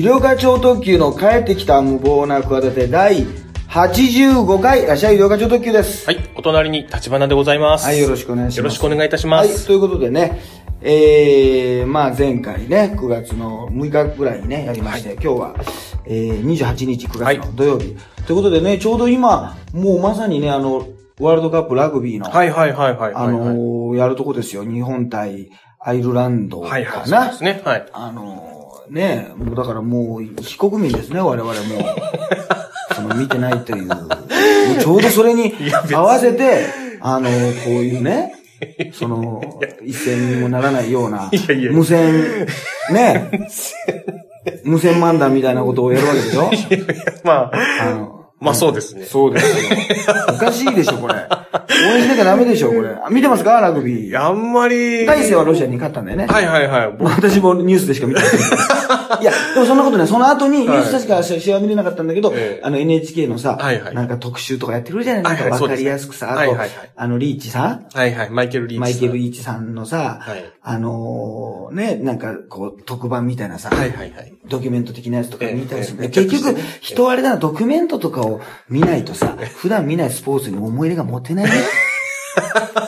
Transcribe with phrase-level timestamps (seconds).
[0.00, 3.26] 医療課長特急の帰ってきた無謀な企て第
[3.68, 6.06] 85回、らっしゃい医療課長特急です。
[6.06, 7.84] はい、お隣に立花でございます。
[7.84, 8.58] はい、よろしくお願いします。
[8.60, 9.66] よろしくお願いいたしまはい、す。
[9.66, 10.40] ということでね、
[10.80, 15.54] えー、まあ前回ね、9月の6日ぐらいにね、やりまして、今日は、
[16.06, 17.94] えー、28日9月の土曜日。
[18.26, 20.88] ということでね、ちょうど今、もうまさにね、あの、
[21.20, 23.14] ワールドカップラグビーの、はいはいはいはいはい。
[23.14, 24.64] あのーやるとこですよ。
[24.64, 26.72] 日本対アイルランドかな。
[26.72, 27.60] はいはい、そうですね。
[27.66, 27.86] はい。
[27.92, 28.59] あのー
[28.90, 31.54] ね、もうだからもう非国民ですね、我々も。
[32.94, 33.86] その見てないという。
[33.86, 33.98] もう
[34.80, 35.54] ちょうどそれに
[35.92, 36.66] 合わせて、
[37.00, 38.34] あのーこういうね、
[38.92, 39.42] その、
[39.84, 41.30] 一銭にもならないような、
[41.72, 42.46] 無線、
[42.92, 43.30] ね、
[44.64, 44.94] 無線。
[45.00, 46.50] 漫談みたいなことをやるわけでしょ？
[47.24, 47.52] まあ、
[47.82, 49.04] あのまあそうですね。
[49.04, 50.14] そうですよ。
[50.30, 51.14] おかしいでしょ、これ。
[51.14, 52.88] 応援しなきゃダメでしょ、これ。
[53.04, 54.18] あ見てますかラグビー？
[54.20, 55.04] あんまり。
[55.06, 56.26] 大勢はロシアに勝ったんだよね。
[56.26, 56.96] はいはいはい。
[57.00, 58.30] 私もニュースでしか見てない。
[59.20, 60.08] いや、でもそんなことない。
[60.08, 65.22] その後に、ニュース確か試合は見れなかったんだけど、ええあの NHK のさ、はいはいなんか特集とかやってくるじゃない？
[65.22, 66.56] なんかわかりやすくさ、あと
[66.96, 67.86] あの、リーチさん？
[67.92, 68.30] はいはい。
[68.30, 68.80] マイケル・リーチさん。
[68.80, 74.32] マイケル・リーチさんのさ、はいあのーね、なんかこう、特番みたいなさ、はいはいはい。
[74.48, 78.29] ドキュメント的なやつとか見たりする結局ええ、人はあれだな、ドキュメントとかを
[78.68, 81.52] 見ないとさ、普段見ないスポーツに思い入れが持てないね。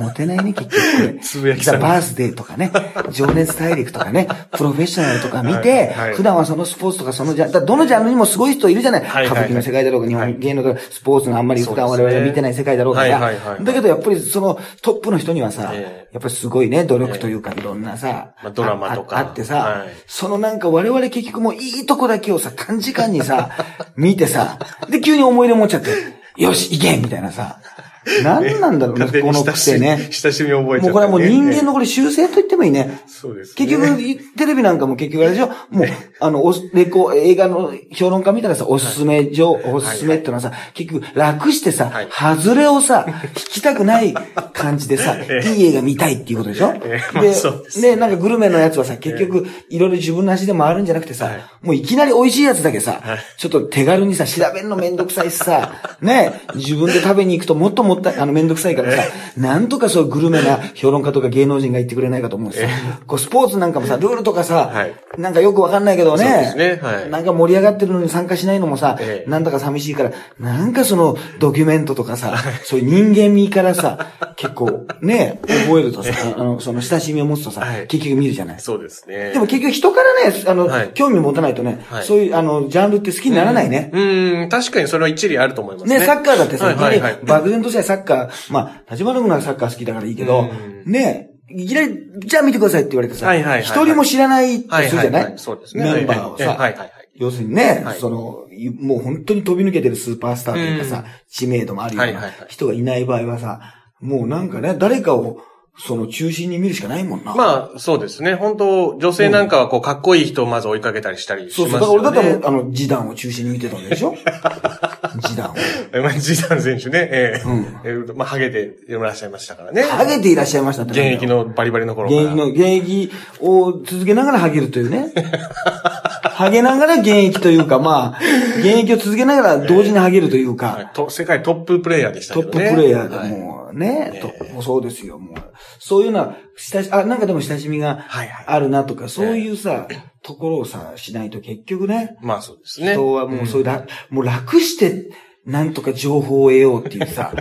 [0.00, 1.18] 持てないね、結局。
[1.22, 1.80] つぶやきさん。
[1.80, 2.72] ザ・バースデーとかね、
[3.10, 6.08] 情熱大陸とかね、プロフェッショナルとか見て、はい。
[6.08, 6.14] はい。
[6.14, 9.00] 普段はそのスポーツとかそのジャン、どのジャンルにもすごい人いるじゃない。
[9.02, 13.54] はいはい歌舞伎の世界だろうが、日はい本芸能とかスポーツのあんまり普段我々が見てない世界だろうがそうですねはいはい。
[13.54, 13.64] はい。
[13.64, 16.08] だけどやっぱりそのトップの人にはさ、ええ。
[16.12, 19.16] やっぱりすごいね、努力というかいろんなさ、まあドラマとか。
[19.16, 19.88] ああってさ、はい。
[20.06, 23.50] そのなんか我々結局もういいとこだけをさ、短時間にさ、
[23.96, 25.90] 見てさ、で急に思い出持っちゃって、
[26.36, 27.58] よし、行けみたいなさ、
[28.24, 30.08] 何なんだろうね、この癖ね。
[30.10, 33.00] 親しみを覚えちゃった、もうこれはもう人間のこれ修正と言ってもいいね。
[33.06, 33.66] そうですね。
[33.66, 35.48] 結局、テレビなんかも結局あれでしょ？
[35.70, 35.86] もう、
[36.20, 42.08] あの、おレコ、映画の評論家見たらさ、おすすめ上、おすすめってのはさ、結局楽してさ、はい。
[42.10, 43.04] 外れをさ、
[43.36, 44.14] 引きたくない
[44.52, 46.72] 感じでさ、えいい映画見たいっていうことでしょ？
[47.20, 51.42] ですで、なんかグルメのやつはさ、結局、いろいろ自分の足で回るんじゃなくてさ、はい。
[51.62, 53.18] もういきなり美味しいやつだけさ、はい。
[53.38, 59.02] ちょっと手軽にさ、調べるのめんどくさいしさ、ね、自分で食べに行くともっともったい、あの、めんどくさいからさ、
[59.36, 62.68] なんとかそうグルメな評論家とか芸能人が言ってくれないかと思うんですよ。
[63.06, 64.94] こう、スポーツなんかもさ、ルールとかさ、はい。
[65.18, 66.80] なんかよくわかんないけどね、そうですね。
[66.82, 67.10] はい。
[67.10, 69.30] なんか盛り上がってるのに参加しないのもさ、ええ。
[69.30, 77.86] なんだか寂しいから、なんかそのドキュメントとかさ、そういう人間味からさ、 結構ね、覚えるとさ、あの、その親しみを持つとさ、はい。
[77.86, 78.60] 結局見るじゃない。
[78.60, 79.32] そうですね。
[79.32, 80.90] でも結局人からね、あの、はい。
[80.94, 82.04] 興味持たないとね、はい。
[82.04, 83.90] そういう、あの、ジャンルって好きにならないね。
[83.92, 85.98] うーん、確かにそれは一理あると思いますね。
[85.98, 86.74] ね、サッカーだってさ、はい。
[86.76, 87.00] はい。
[87.00, 87.18] はい。
[87.22, 90.48] 漠然としたサッカー、まあ、立花君はサッカー好きだからいいけど、
[90.86, 95.32] ね、いきなり、じゃあ見てくださいって言われてさ、はいはい人も知らないとはいするじゃない？
[95.36, 95.84] そうですね。
[95.92, 96.90] メンバーをさ、はいはいはい。
[97.16, 103.60] 要するにね、はいその、いもう本当に飛び抜けてるスーパースターというかさ、うん知名度もあるような人がいない場合はさ、
[104.00, 105.42] もうなんかね、誰かを、
[105.78, 107.34] その中心に見るしかないもんな。
[107.34, 108.34] まあ、そうですね。
[108.34, 111.80] 本当女性なんかはこう、かっこいい人をまず追いかけたりしたりしそうそう。
[111.80, 112.02] ますよね。
[112.04, 114.14] だから俺だってもう、あの、ジダンを中心に見てたんでしょ？
[115.18, 115.54] ジダン
[116.02, 117.42] まあ、ジダン選手ね、ええ。
[117.44, 117.66] うん。
[117.84, 119.82] えーまあ、ハゲていらっしゃいましたからね。
[119.82, 120.92] ハゲていらっしゃいましたって。
[120.92, 122.22] 現役のバリバリの頃から。
[122.22, 123.10] 現役の、現役
[123.40, 125.12] を続けながらハゲるというね。
[126.22, 128.18] ハゲながら現役というか、まあ、
[128.58, 130.90] 現役を続けながら同時にハゲるというか、はい。
[130.94, 132.70] と世界トッププレイヤーでしたトッけどね。
[132.70, 133.16] ププレイヤーで。
[133.16, 133.30] はい。
[133.30, 135.34] もうね、トップもそうですよ、もう。
[135.78, 138.44] そういうのは、親し、あ、なんかでも親しみがはいはい。
[138.46, 139.86] あるなとか、そういうさ、
[140.22, 142.92] ところをさ、しないと結局ね、まあそうですね。
[142.92, 145.09] 人はもうそういうら、もう楽して、
[145.46, 147.32] なんとか情報を得ようっていうさ、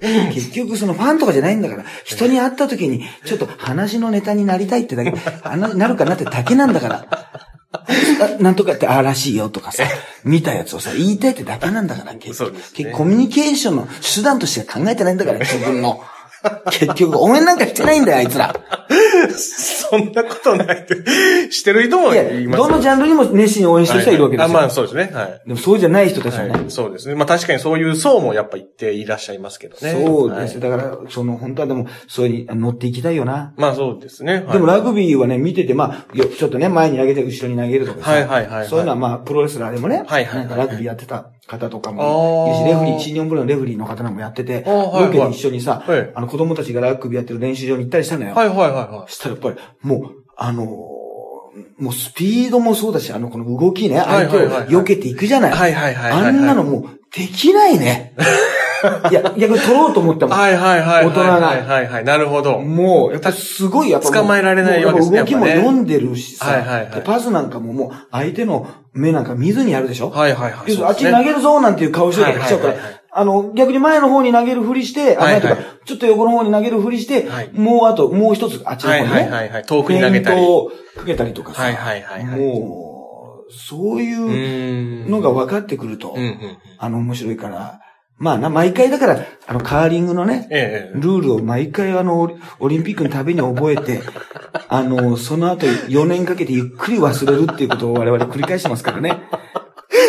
[0.32, 5.10] 結局そのファンとかじゃないんだから、人に会った時に、ちょっと話のネタになりたいってだけ、
[5.42, 7.06] 話になるかなってだけなんだから。
[7.72, 9.84] あなんとかってああらしいよとかさ、
[10.24, 12.52] 見たやつをさ、言いたいってだけなんだから、結局。
[12.52, 16.02] ね結コミュニケーションの手段としては考えてないんだから、自分の。
[16.70, 18.54] 結局、応援なんかしてないんだよ、あいつら。
[19.36, 24.58] そんなことないって、してる人もいますよどのジャンルにも熱心に応援してる人はいるわけですよ。
[24.58, 25.10] あ、まあそうですね。
[25.12, 25.42] はい。
[25.46, 27.14] でもそうじゃない人たちはね、はい、そうですね。
[27.14, 29.92] まあ確かにそういう層もやっぱ言っていらっしゃいますけどね。
[29.92, 30.54] そうです。
[30.54, 33.54] はいだから、その、本当はでも、そういうに乗っていきたいよな。
[33.56, 34.44] まあそうですね。
[34.46, 48.34] はいでもラグビーはね、見てて、まあ、よちょっとね、前に上げて後ろに投げるとかさ、はいはいはいはいそういうのはまあ、プロレスラーでもね、はいはいはいなんかラグビーやってた方とかもいるし、あーレフリー、新日本プロのレフリーの方なんかもやってて、ロケで一緒にさ、はいあの、子供たちがラグビーやってる練習場に行ったりしたのよ。
[48.34, 51.02] はいはいはいはそしたらやっぱり、もう、あのー
[51.76, 56.12] もうスピードもそうだし、あの、この動きね、はい相手を避けていくじゃないはいはいはい。
[56.12, 58.14] あんなのもう、できないね。
[59.10, 60.38] いや、逆に取ろうと思ったもん。
[60.38, 61.06] はいはいはい。
[61.06, 62.04] 大人がはいはいはい。
[62.04, 62.58] なるほど。
[62.58, 70.10] もう、やっぱりすごい、やっぱ捕まえられないわけですね動きも読んでるしさ、はいはいはいでパスなんかももう相手の目なんか見ずにやるでしょ？
[70.10, 70.84] はいはいはい。
[70.84, 72.54] あっち投げるぞなんていう顔してるから来ち
[73.14, 80.46] あの、逆に前の方に投げるふりして、あ、はいはい前とか、ちょっと横の方に投げるふりしてはい、もうあと、もう一つ、あっちの方にね、はいはいはいはい遠くに投げたり
[80.96, 85.10] かけたりとかさ、はいはいはいはいもう、そういう。
[85.10, 86.38] のが分かってくるとうん、うん。
[86.78, 87.80] あの、面白いから、
[88.22, 90.96] まあな、毎回だから、あの、カーリングのね、ええ。
[90.96, 94.00] ルールを毎回あの、オリンピックのたびに覚えて、
[94.68, 99.24] あの、その後4年かけてゆっくり忘れるっていうことを我々繰り返してますからね。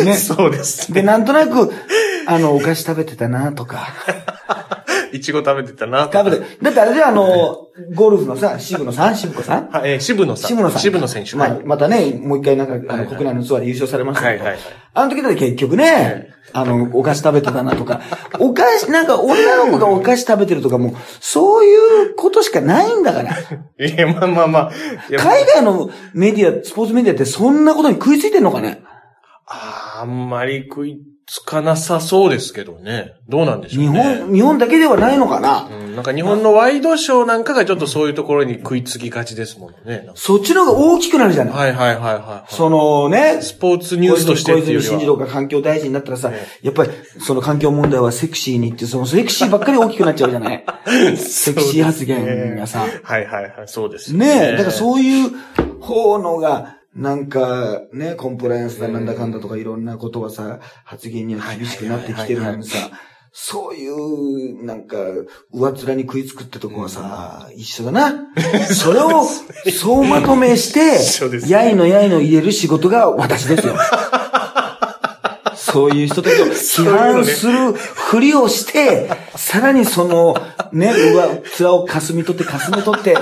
[0.04, 0.14] ね。
[0.14, 1.06] そうですで、ね。
[1.08, 1.72] なんとなく、
[2.28, 3.88] あの、お菓子食べてたなとか、
[5.16, 6.10] いちご食べてたな。
[6.12, 9.16] 食べて、だってあれであの、ゴルフのさ、渋野さん？
[9.16, 9.68] 渋子さん？
[9.72, 10.48] はい、えー渋野さん。
[10.48, 10.80] 渋野さん。
[10.80, 11.36] 渋野選手。
[11.36, 11.64] まあはい。
[11.64, 18.00] またね、もう一回なんか、あの、国内のツアーで優勝されましたけど、はいはいはいあの時だって結局ね、あの、お菓子食べてたなとか、
[18.38, 23.32] お菓子、なんか女の子がお菓子食べてるとかもう、そういうことしかないんだから。
[23.84, 24.70] いや、まあまあまあ。
[25.18, 28.82] 海外のメディア、スポーツメディアってそんなことに食いついてんのかね？
[29.48, 33.14] あんまり食いつかなさそうですけどね。
[33.28, 34.18] どうなんでしょう日ね。
[34.20, 35.68] 本、日本だけではないのかな？
[35.70, 39.98] うん、なんか日本のワイドショーなんかがちょっとそういうところに食いつきがちですもんね。
[39.98, 42.54] なんかそっちの方が大きくなるじゃない、はいはいはいはい。
[42.54, 45.16] そのね、スポーツニュースとしてっていうよ小泉進次りは。
[45.18, 46.90] 郎が環境大臣になったらさ、えやっぱり
[47.20, 50.64] その環境問題はセクシーにって、そのセクシーばっかり大きくなっちゃうじゃない？
[51.16, 52.80] セクシー発言がさ。
[53.02, 55.30] はいはいはい、そうですよねえ、だからそういう
[55.80, 62.90] 方のが、なんか、ね、コンプライアンスだなんだかんだとかいろんなことはさ、発言には厳しくなってきてるのにさ、
[63.36, 64.96] そういう、なんか、
[65.52, 68.28] 上っ面に食いつくってとこはさ、一緒だな。
[68.72, 69.24] それを、
[69.76, 71.00] 総まとめして
[71.50, 73.74] やいのやいの入れる仕事が私ですよ。
[75.56, 80.36] そういう人たちを 批判するふりをして、さらにその、
[80.72, 83.16] ね、上、面をかすみ取ってかすみ取って、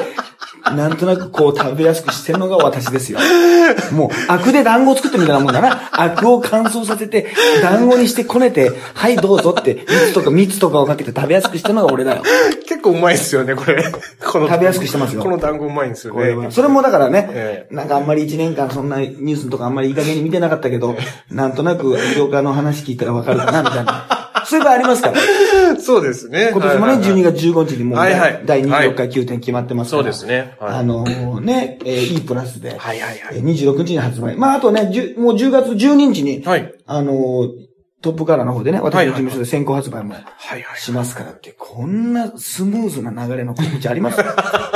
[0.71, 3.19] なんとなくこう食べやすくしてるのが私ですよ。
[3.93, 5.91] もう、アクで団子を作ってみたいなもんだな。
[5.93, 7.27] アクを乾燥させて、
[7.61, 12.23] 団子にしてこねて、はいどうぞって、蜜とか蜜とかをかけて食べやすくしてるのが俺だよ。
[12.67, 13.85] 結構うまいですよね、これ。
[14.25, 16.51] この食べやすくしてますよこの団子うまいんですよねこれは。。
[16.51, 20.97] それもだからね、えなんかあんまり一年間そんなニュースとかあんまりいい加減に見てなかったけど、
[21.31, 24.23] なんとなく医療家の話聞いたらわかるかな、みたいな。
[24.45, 25.81] そういう場合ありますから。
[25.81, 26.51] そうですね。
[26.53, 30.03] 今年もね、はいはいはい12月15日にもう第26回9点決まってますから。
[30.03, 30.52] そうですね。
[30.61, 31.05] はいあの
[31.41, 34.37] ね、えー E プラスで、はいはいはいえー26日に発売。
[34.37, 36.73] まあ、あとね、10もう10月12日に、はい。
[36.87, 37.49] あの
[38.03, 40.15] トップカラーの方でね、私の事務所で先行発売も。
[40.77, 44.19] しますからって、こんなスムーズな流れの告知あります？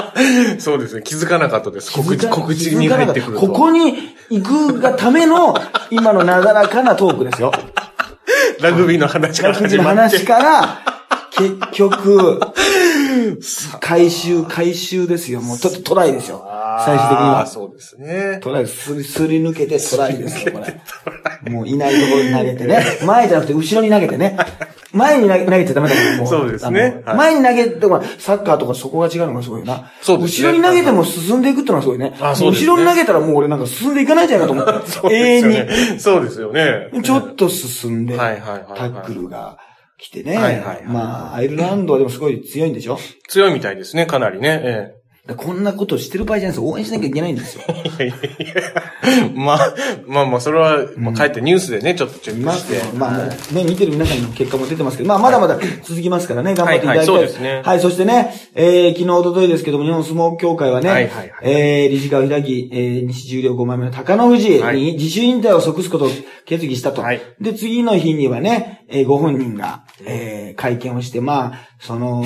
[0.62, 1.02] そうですね。
[1.02, 1.93] 気づかなかったです。
[1.93, 3.46] 告知、告知に入ってくると。
[3.46, 3.94] ここに
[4.31, 5.56] 行くがための、
[5.90, 7.50] 今のなだらかなトークですよ。
[8.61, 10.17] ラグビーの話からラグビーの始まって。
[10.19, 10.78] 話から、
[11.37, 12.40] 結局、
[13.81, 15.41] 回収、回収ですよ。
[15.41, 16.45] もうちょっとトライですよ。
[16.85, 17.47] 最終的には。
[17.47, 18.39] そうですね。
[18.43, 21.51] トライ、すり、すり抜けてトライですよ、これ。
[21.51, 22.85] もういないところに投げてね。
[23.05, 24.37] 前じゃなくて後ろに投げてね。
[24.93, 26.27] 前に投げ投げちゃダメだから、もう。
[26.27, 29.91] そうですね前に投げても、サッカーとかそこが違うのがすごいな。
[30.01, 32.15] そうですね後ろに投げても進んでいくってのはすごいね。
[32.21, 34.89] あそうですね後ろに投げたらもう俺なんか進んでいかないんじゃないかと思って。
[34.91, 36.01] そう永遠ですよねに。。
[36.01, 37.03] そうですよね。
[37.03, 39.59] ちょっと進んで、タックルが
[39.99, 40.37] 来てね。
[40.37, 42.99] はいはいはいまあ、アイルランドはでもすごい強いんでしょ？
[43.29, 44.61] 強いみたいですね、かなりね。
[44.63, 44.95] え
[45.35, 46.71] こんなことしてる場合じゃないですよ。
[46.71, 47.64] 応援しなきゃいけないんですよ。
[47.99, 49.75] えいやいやいやまあ、
[50.06, 57.14] まあまあ、それは、まあ、帰ってニュースでね、ちょっとチェッまあクして。、まあね、見てる皆さんの結果も出てますけど、まあまだまだ続きますからね、頑張っていただきたい。
[57.14, 66.09] はいはいそうですねはい、そしてね、えー、昨日、おとといですけども、日本相撲協会はね、はいはいはいえー、理事会を開き、えー、西重量5枚目の高野富士はいに自主引退を即すことを
[66.45, 67.02] 決議したと。
[67.02, 72.25] はいで、次の日にはね、えーご本人が、えー、会見をして、まあ、その、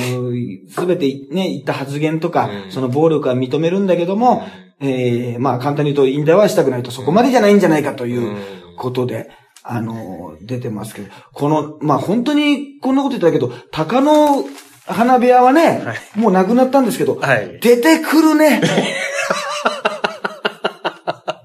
[0.69, 4.47] すべてね、言った発言とか、うんその暴力は認めるんだけども、
[4.81, 8.61] えー、まあ、簡単に言うと引退はしたくないと、そこまでじゃないんじゃないかという、うん。
[8.81, 9.31] ことで、
[9.63, 14.43] あの、出てますけど、この、まあ、本当にこんなこと言ったけど、鷹の
[14.87, 15.83] 花部屋はね、
[16.17, 17.61] もうなくなったんですけど、はい。
[17.61, 18.63] 出てくるね。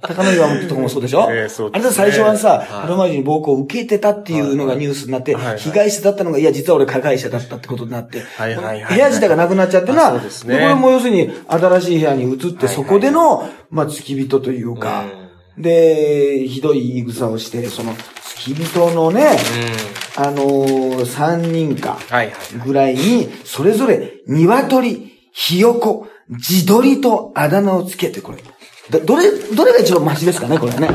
[0.07, 1.71] 高野岩とかもそうでしょ、ええそうね。
[1.75, 2.67] あれだ最初はさ、はい。
[2.67, 5.57] 春馬路に暴行を受けてたっていうのがニュースになって、はいはい。
[5.59, 10.55] 被害者だったのが、いや、実は俺加害者だったってことになって、はいはいはい部屋自体がなくなっちゃってな、あそうですね。
[10.55, 15.05] これも要するに新しい部屋に移って、そこでの、まあ、付き人というか、
[15.57, 19.37] で、ひどい言い草をして、その、付き人のね、
[20.17, 20.23] うん。
[20.23, 21.97] あのー、三人か。
[22.65, 28.43] ぐらいに、それぞれ、鶏、ひよこ、地鶏とあだ名をつけて、これ。
[28.89, 30.89] だどれ、どれが一番マシですかね、これはね。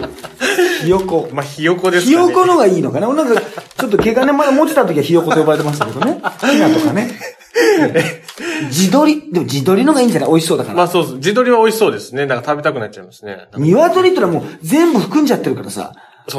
[0.83, 1.29] ひよこ。
[1.33, 2.33] まあ、ひよこですひかね。
[2.33, 6.21] よこのがいいのかななんか、ちょっと毛がね、まだ持ってた時はひよこと呼ばれてましたけどね。
[6.41, 7.11] ひなとかね。
[8.71, 9.33] 地鶏。
[9.33, 10.31] でも地鶏のがいいんじゃない？
[10.31, 10.77] 美味しそうだから。
[10.77, 11.15] まあそうです。
[11.21, 12.27] 地鶏は美味しそうですね。
[12.27, 13.49] なんか食べたくなっちゃいますね。
[13.57, 15.93] 鶏ってのはもう全部含んじゃってるからさ。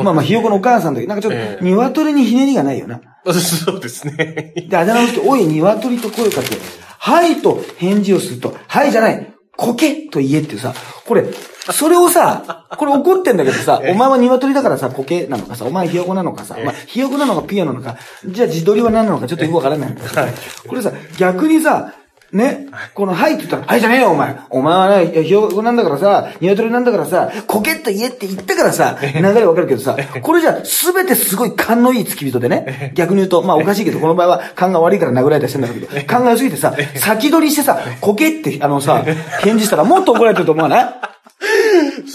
[0.04, 3.02] まあまあ、ひよこのお母さんだけど、なんかちょっええと、鶏にひねりがないよな。
[3.34, 4.54] そうですね。
[4.70, 6.56] で、あだ名の人、おい、鶏と声かけ、
[6.98, 9.31] はいと返事をすると、はいじゃない、
[9.62, 10.74] こけと言えってさ、
[11.06, 11.24] これ、
[11.72, 20.28] それをさ、これ怒ってんだけどさ、 お前は鶏だからさ、こけなのかさ、お前ひよこなのかさ、まあ、ひよこなのかピヨなのか、じゃあ自撮りは何なのかちょっとよくわからないんだけどさ、
[20.68, 21.94] これさ、逆にさ、
[22.34, 24.36] ね、この、はいって言ったら、はいじゃねえよ、お前。
[24.50, 39.04] お前はね、ひよこなんだからさ、鶏なんだからさ、こけっと言えって言ったからさ、 流れわかるけどさ、これじゃ、すべてすごい勘のいい付き人でね、 逆に言うと、まあおかしいけど、この場合は勘が悪いから殴られたりしてんだけど、 勘が良すぎてさ、先取りしてさ、こけって、あのさ、
[39.42, 40.86] 返事したらもっと怒られてると思わない？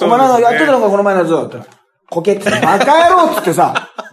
[0.00, 1.64] お前なんかやってたのか、この前のやつだったら。
[2.08, 3.90] こけって、バカ野郎っつってさ、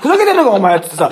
[0.00, 1.08] ふざけてんのか、お前っつってさ、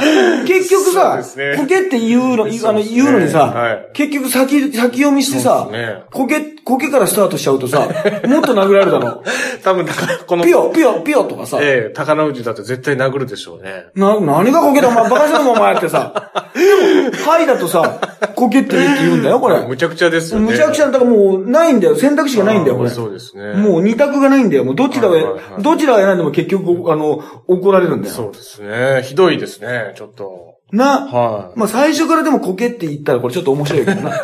[0.47, 1.21] 結局さ、
[1.57, 5.69] こけって言うの、あの、言うのにさ、はい結局先、先読みしてさ
[6.11, 7.81] こけ、こけからスタートしちゃうとさ、
[8.27, 9.23] もっと殴られるだろ。
[9.63, 9.87] 多分、
[10.27, 13.87] この、ピヨ、ピヨ、ピヨとかさ、ええ、高野内だって絶対殴るでしょうね。
[13.95, 16.26] な、何がこけだお前、バカしてるもんお前ってさ。
[16.55, 18.01] でも、はいだとさ、
[18.35, 19.67] こけって言って言うんだよ、これ。
[19.67, 20.53] むちゃくちゃですよね。
[20.53, 21.97] むちゃくちゃ、だからもう、ないんだよ。
[21.97, 22.91] 選択肢がないんだよ、これ。
[22.91, 23.55] そうですね。
[23.55, 24.65] もう二択がないんだよ。
[24.65, 28.15] もうどちらをはいはいはいどちらを選んでも結局、あの、怒られるんだよ。
[28.15, 29.03] そうですね。
[29.03, 30.57] ひどいですね、ちょっと。
[30.73, 31.07] な。
[31.07, 31.59] はい。
[31.59, 34.21] まあ最初からでもこけって言ったらこれちょっと面白いけどな。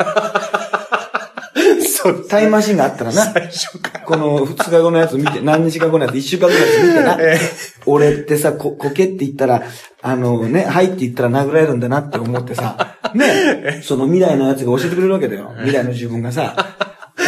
[2.03, 3.21] そうですタイムマシンがあったらな。
[3.31, 4.05] 最初から。
[4.05, 7.17] この二日後のやつ見て、何日か後のやつ、一週間後のやつ見てな。
[7.19, 7.39] え
[7.85, 9.63] 俺ってさ、こ、こけって言ったら、
[10.01, 15.53] あのね、はいって言ったら殴られるんだなって思ってさ、 ね、その未来のやつが教えてくれるわけだよ。
[15.59, 16.55] 未来の自分がさ、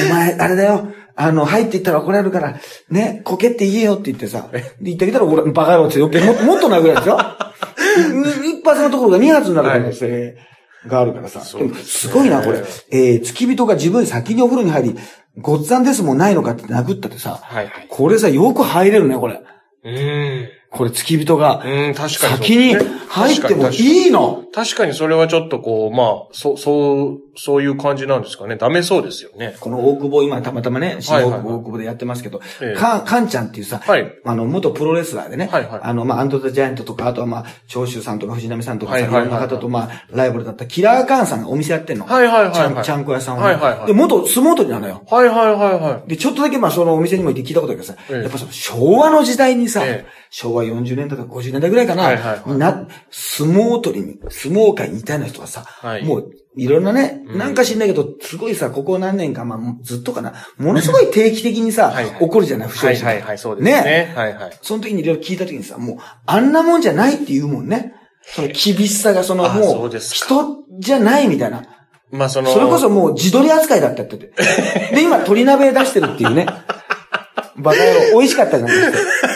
[0.10, 2.55] お前、あれだよ、あの、はいって言ったら怒られるから、
[2.89, 7.17] ね、こけって言えよって言ってさ、で言ってきたら俺、バカ野郎ってもっともっと殴られるでしょ？
[8.44, 10.36] に 一発のところが二発になる可能性
[10.88, 11.42] があるからさ。
[11.58, 12.63] でも、すごいな、これ。
[12.92, 14.96] えー、付き人が自分先にお風呂に入り、
[15.38, 17.88] ごっつぁんですもんないのかって殴ったってさ、はいはい。
[17.89, 19.42] これさ、よく入れるね、これ。
[19.84, 20.50] うーん。
[20.72, 21.63] これ、付き人が。
[21.65, 22.38] うん、確かに。
[22.38, 22.75] 先に
[23.10, 28.56] 入ってもいいの確かにそれはちょっとこう、まあ、そう、そう、そういう感じなんですかね。
[28.56, 29.58] ダメそうですよね。
[29.60, 32.40] この大久保、今たまたまね、新大久保大久保でやってますけど、
[32.78, 42.06] か、かんちゃんっていうさ、はいあの、元プロレスラーでね、はいはいあの、まあ、アンドザジャイアントとか、あとはまあ、長州さんとか藤波さんとかさ、いろんな方とまあ、ライバルだったキラーカーンさんがお店やってんの。
[42.06, 43.44] はいはいはいはいちゃんちゃんこ屋さんをね。
[43.48, 45.04] はいはいはいで、元相撲取りなのよ。
[45.12, 46.10] はいはいはいはい。
[46.10, 64.14] で、ちょっとだけまあそのお店にも行って聞いたことあるけどさ、ええやっぱその昭和の時代にさ、ええ昭和40年代とか50年代ぐらいかな、はいはいはいにな、相撲取りに、相撲界にいたような人はさ、はいもういろんなね、なんか知んないけど、すごいさ、ここ何年か、まあずっとかな、ものすごい定期的にさ、はいはい起こるじゃない、不祥はい事がはいはい、そうですね。
[64.16, 64.58] はいはい。
[64.62, 67.94] その時にいろいろ聞いた時にさ、もう、あんなもんじゃないって言うもんね。
[68.24, 71.64] その厳しさが、そのあもう、人じゃないみたいな。
[72.12, 74.96] まあその、それこそもう自撮り扱いだったって言ってて。
[74.96, 76.46] で、今鶏鍋出してるっていうね。
[77.58, 79.35] バカ野郎、美味しかったじゃないですか。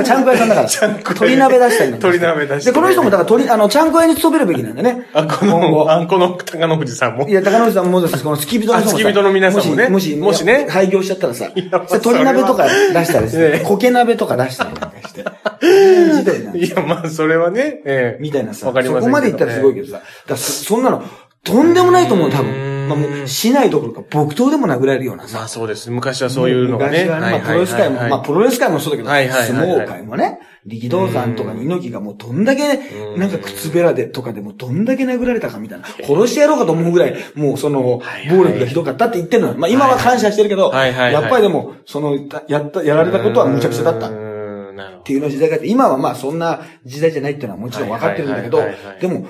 [0.00, 0.68] 今、ちゃんこ屋さんだから。
[0.98, 2.18] 鶏鍋出したりなんかして。
[2.18, 2.70] 鶏鍋出して。
[2.70, 5.06] で、この人もだから鶏、あの、ちゃんこ屋に勤めるべきなんだね。
[5.12, 7.28] あ、この、あんこの高野富士さんも。
[7.28, 7.32] い。
[7.32, 8.18] や、高野さんもです。
[8.18, 9.88] し、この付き人の人も付き人の皆さんもね。
[9.88, 10.66] もし、もし、もしね。
[10.68, 13.58] 廃業しちゃったらさ、やまあそれ鶏鍋とか出したりしそれは。
[13.58, 15.24] て、苔鍋とか出したりなんかして。
[16.58, 18.22] いや、まあ、それはね、ええ。
[18.22, 19.10] みたいなさ、わかりませんけど。
[19.10, 21.02] そこまでいったらすごいけどさ、だそんなの、
[21.44, 22.88] とんでもないと思う、多分。
[22.88, 25.48] まあもう、市内どころか、木刀でも殴られるようなまさあ。
[25.48, 25.90] そうです。
[25.90, 27.04] 昔はそういうのがね。
[27.04, 39.54] 昔はね、まあ、プロレス界も、まあ、プロレス界もそうだけど、相撲界もね、力道山とかに猪木がもうどんだけね、なんか靴べらでとかでもどんだけ殴られたかみたいな、殺してやろうかと思うぐらい、もうその、暴力がひどかったって言ってるのよ。
[39.56, 42.18] まあ今は感謝してるけど、やっぱりでも、その、
[42.48, 44.08] やった、やられたことはむちゃくちゃだった。
[44.08, 44.30] う
[45.00, 48.62] っていうの時代があって、今はまあそんな時代じゃないっていうのはもちろん分かってるんだけど
[49.00, 49.26] でも、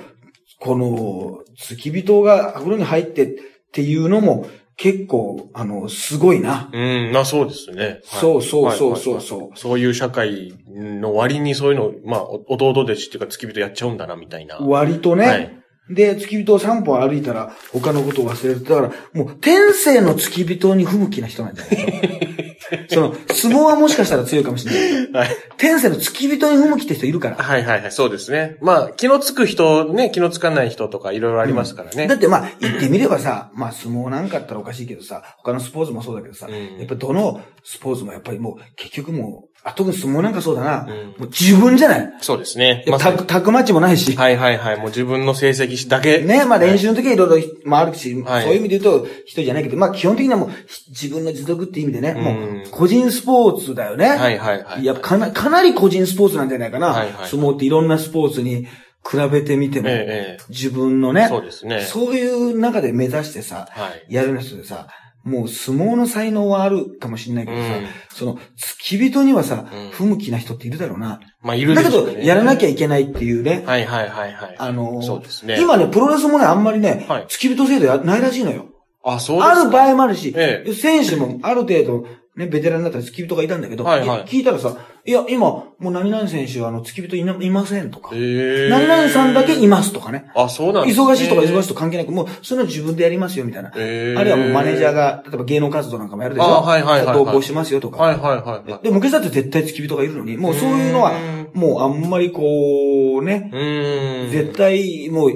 [0.61, 3.35] この、付き人が風呂に入ってっ
[3.71, 6.69] ていうのも、結構、あの、すごいな。
[6.71, 6.77] ど。
[6.77, 7.83] うん、まあそうですね。
[7.83, 14.57] はいそうそうそうそうはいそうはいはいそういう社会の割にそういうの、まあ、お弟弟子っていうか付き人やっちゃうんだな、みたいな。
[14.57, 15.25] 割とね。
[15.25, 15.60] はい
[15.93, 18.63] で、付き人を3歩歩いたら他のことを忘れる。
[18.63, 22.27] だから、もう天性の付き人に不向きな人なんじゃない？
[22.89, 25.25] その、相撲はもしかしたら強いかもしれない。
[25.27, 25.35] はい。
[25.57, 27.35] 天性の付き人に不向きって人いるから。
[27.35, 28.57] はいはいはい、そうですね。
[28.61, 32.07] まあ、気のつく人、ね、気のつかない人とかいろいろありますからね。
[32.07, 40.85] だってまあ、言ってみればさ、まあ相撲なんかあったらおかしいけどさ、他のスポーツもそうだけどさ、うんやっぱどのスポーツもやっぱりもう、結局もう、あ特に相撲なんかそうだな。
[40.89, 42.13] うんもう自分じゃない。
[42.21, 42.83] そうですね。
[42.85, 44.15] タまさにク、タクマッチもないし。
[44.15, 44.77] はいはいはい。
[44.77, 46.19] もう自分の成績だけ。
[46.19, 54.09] ね、まあ練習の時はいろいろ、まああるし、はいそういう意味で言うと、一人じゃないけど、まあ基本的にはもう、ひ自分の持続っていう意味でね、うんもう、個人スポーツだよね。
[54.09, 54.81] はいはいはい。
[54.81, 56.87] いや、かな、かなり個人スポーツなんじゃないかな。
[56.87, 58.65] はいはい相撲っていろんなスポーツに
[59.07, 64.13] 比べてみても、えええ自分のね、そうですねそういう中で目指してさ、はい。
[64.13, 64.87] やる人でさ、
[65.23, 71.19] もう相撲の才能はあるかもしれないけどさ、うんその、付き人にはさ、うん不向きな人っているだろうな。
[71.41, 72.07] まあ、いるだけど。
[72.09, 73.63] やらなきゃいけないっていうね。
[73.65, 74.55] はいはいはいはい。
[74.57, 75.59] あのーそうですね。
[75.59, 78.65] 今ね、プロレスもね、あんまりね、はい付き人制度やないらしいのよ。
[79.03, 79.61] あ、そうですか。
[79.61, 90.31] ある場合もあるし、え選手もある程度、ね、ベテランだったら付き人がいたんだけど、はいはい聞いたらさ、いや、今、もう何々選手はあの、付き人いないませんとか、ええ何々さんだけいますとかね。
[90.33, 91.05] あ、そうなんですね。
[91.05, 93.73] 忙しいとか忙しいと関係なく、もう、その自分でやりますよ、みたいな。
[93.75, 98.01] ええあるいはもうマネージャーが、例えば芸能活動なんかもやるでしょあはいはいはいはい同行しますよとか。
[98.01, 98.83] はいはいはいはい。
[98.83, 101.11] で、昔だって絶対付き人がいるのに、もうそういうのは
[101.53, 104.29] う、もうあんまりこう、ね、う。
[104.31, 105.31] 絶対もう、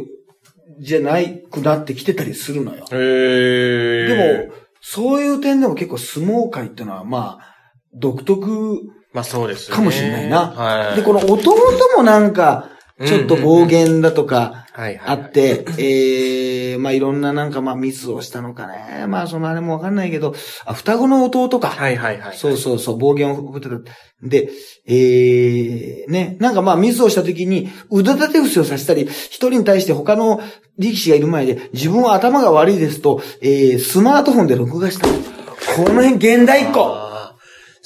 [0.79, 2.85] じゃないくなってきてたりするのよ。
[2.91, 7.55] ええでも、そういう点でも結構相撲界ってのは、まあ、
[7.91, 8.81] 独特
[9.13, 9.75] まあそうですね。
[9.75, 10.51] かもしれないな。
[10.51, 10.95] はい。
[10.97, 11.55] で、この弟
[11.97, 12.69] もなんか、
[13.03, 15.19] ちょっと暴言だとか、はいはい。
[15.19, 19.05] あって、ええまあいろんななんかまあミスをしたのかね。
[19.07, 20.33] まあそのあれもわかんないけど、
[20.65, 21.69] あ、双子の弟か。
[21.69, 22.37] はいはいはい。
[22.37, 23.75] そうそうそう、暴言を振ってた。
[24.23, 24.49] で、
[24.85, 30.41] ええね、なんかまあミスをした時に腕立て伏せをさせたり、一人に対して他の
[30.77, 35.07] 力士がいる前で、自分は頭が悪いですと、えー、スマートフォンで録画した。
[35.07, 37.04] この辺現代っ子。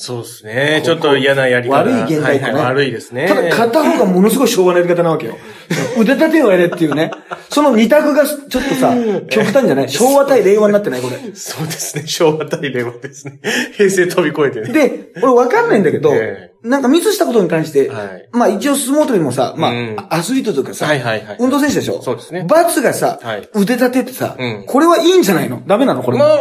[0.01, 0.81] そうですね。
[0.85, 1.75] ちょっと嫌なやり方。
[1.75, 2.51] 悪い現代っ子ね。
[2.51, 3.27] はいはい悪いですね。
[3.27, 5.37] ただ片方がものすごい昭和なやり方なわけよ。
[5.99, 7.11] 腕立てをやれっていうね。
[7.51, 8.93] その二択がちょっとさ、
[9.29, 11.17] 極端じゃない昭和対令和になってないこれ。
[11.35, 12.03] そうですね。
[12.07, 13.39] 昭和対令和ですね。
[13.75, 14.73] 平成飛び越えてね。
[14.73, 22.01] で、俺わかんないんだけど、えなんかミスしたことに関して、はいまあ一応相撲取りもさ、まあ、うんアスリートとかさ、はいはいはい運動選手でしょ？
[22.01, 25.61] そうですね罰がさ、はい腕立てってさ、うんこれはいいんじゃないの？
[25.67, 26.03] ダメなの？
[26.03, 26.23] これも。
[26.25, 26.39] まあ、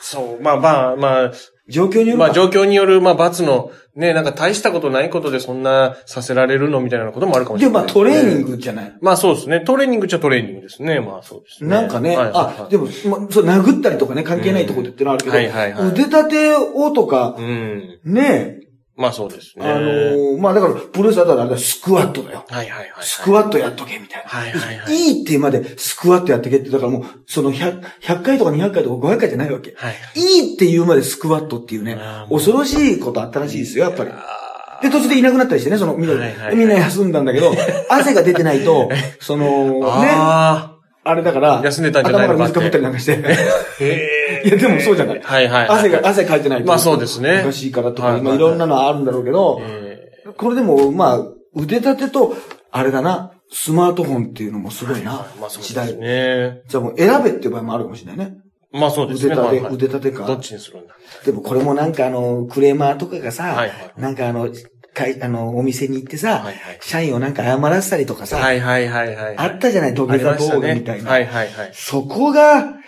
[0.00, 1.32] そう、まあまあまあ、
[1.68, 7.82] 状況によるかまあ状況による、まあ罰の、ね、なんか大したことないことでそんなさせられるのみたいなこともあるかもしで、れない。
[7.84, 8.56] まあトレーニング。
[8.56, 8.92] グじゃない。
[9.00, 9.60] まあそうですね。
[9.60, 11.00] トレーニングっちゃトレーニングですね。
[11.00, 11.70] まあそうですね。
[11.70, 12.92] なんかね、はいはいはいあ、でも、まあ、
[13.30, 18.00] そう、殴ったりとかね、関係ないところでってのはあるけど、うんはいはいはい腕立てをとかう、ん。
[18.04, 18.60] ね、
[18.96, 19.66] まあそうですね。
[19.66, 22.44] あのーまあだから、プロレスだったらあれだ、スクワットだよ。
[22.48, 23.04] はいはいはい。
[23.04, 24.28] スクワットやっとけ、みたいな。
[24.28, 24.94] はいはいはい。
[24.94, 29.74] いいってまでスクワットやってけって、だからもう、その100、100回とか200回とか500回じゃないわけ。
[29.76, 29.94] はい。
[30.14, 31.98] いいって言うまでスクワットっていうね
[32.30, 34.10] 恐ろしいことあったらしいですよ、やっぱり。
[34.12, 34.44] あ
[34.80, 37.52] で、途中でいなくなったりしてね、その、みんな、はいはいはいみんな休んだんだけど、
[37.88, 40.74] 汗が出てないと、その、 ね、あ
[41.06, 43.16] あれだから、休んでたんじゃないのか頭から水かぶったりなんかして。
[43.16, 44.23] ー。
[44.44, 45.20] へいや、でもそうじゃない。
[45.20, 46.66] はいはいはい汗が、汗かいてないと。
[46.66, 51.18] まあそうですねおかしいからとか、はいろんなのはあるんだろうけど、えこれでも、まあ、
[51.54, 52.34] 腕立てと、
[52.70, 55.96] あれだな、スマートフォンっていうのもすごいな、まあそうです時代。
[55.96, 56.62] ね。
[56.68, 58.36] じゃあもう選べっていう場合もあるかもしれないね。
[58.72, 59.34] まあそうですね。
[59.34, 60.26] 腕立て、腕立てか。
[60.26, 64.48] どっちにするんだでもこれもなんかあの、クレーマーとかがさ、なんかあの、
[64.94, 69.34] かい、あの、お店に行ってさ、はいはい社員をなんか謝らせたりとかさ、はいはいはいはい。
[69.36, 71.10] あったじゃない、土下座動画みたいな。
[71.10, 71.70] はいはいはい。
[71.74, 72.40] そこが、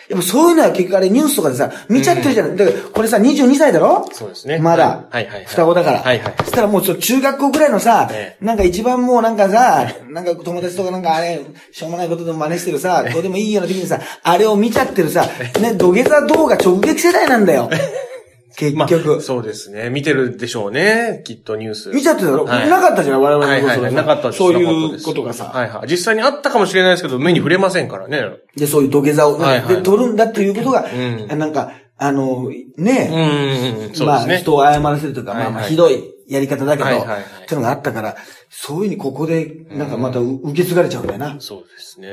[0.08, 2.56] やっぱそういうのは結局あれニュースとかでさ、見ちゃってるじゃない。
[2.56, 4.08] だからこれさ、22歳だろ？
[4.12, 4.58] そうですね。
[4.58, 5.44] まだ、はいはいはい。
[5.46, 5.98] 双子だから。
[6.02, 6.34] はいはい。
[6.40, 11.40] そしたらもう中学校ぐらいのさ、えなんか一番もうなんかさ、なんか友達とかなんかあれ、
[11.72, 15.26] しょうもないことでも真似してるさ、どうでもいいような時にさ、あれを見ちゃってるさ、
[15.60, 17.68] ね、土下座動画直撃世代なんだよ。
[18.56, 19.20] 結まあ、局。
[19.20, 19.90] そうですね。
[19.90, 21.22] 見てるでしょうね。
[21.24, 21.90] きっとニュース。
[21.90, 23.94] 見ちゃってただろ、はいなかったじゃん、我々のはいはいはい。
[23.94, 24.32] なかった。
[24.32, 25.50] そういうことがさ。
[25.52, 25.90] はいはい。
[25.90, 28.22] 実際にあったかもしれないですけど、目に触れませんからね。
[28.56, 34.36] で、そういう土下座を、はいはいで、取るんだっていうことが、うんなんか、あの、うんね、うんまあ。
[34.36, 38.16] 人を謝らせるとか、まあまあ、ひどいやり方だけど、はいはいはいっていうのがあったから、
[38.50, 41.36] そういうふうにここで、なんかまたう受け継がれちゃうんだよな。
[41.38, 42.08] そうですこね。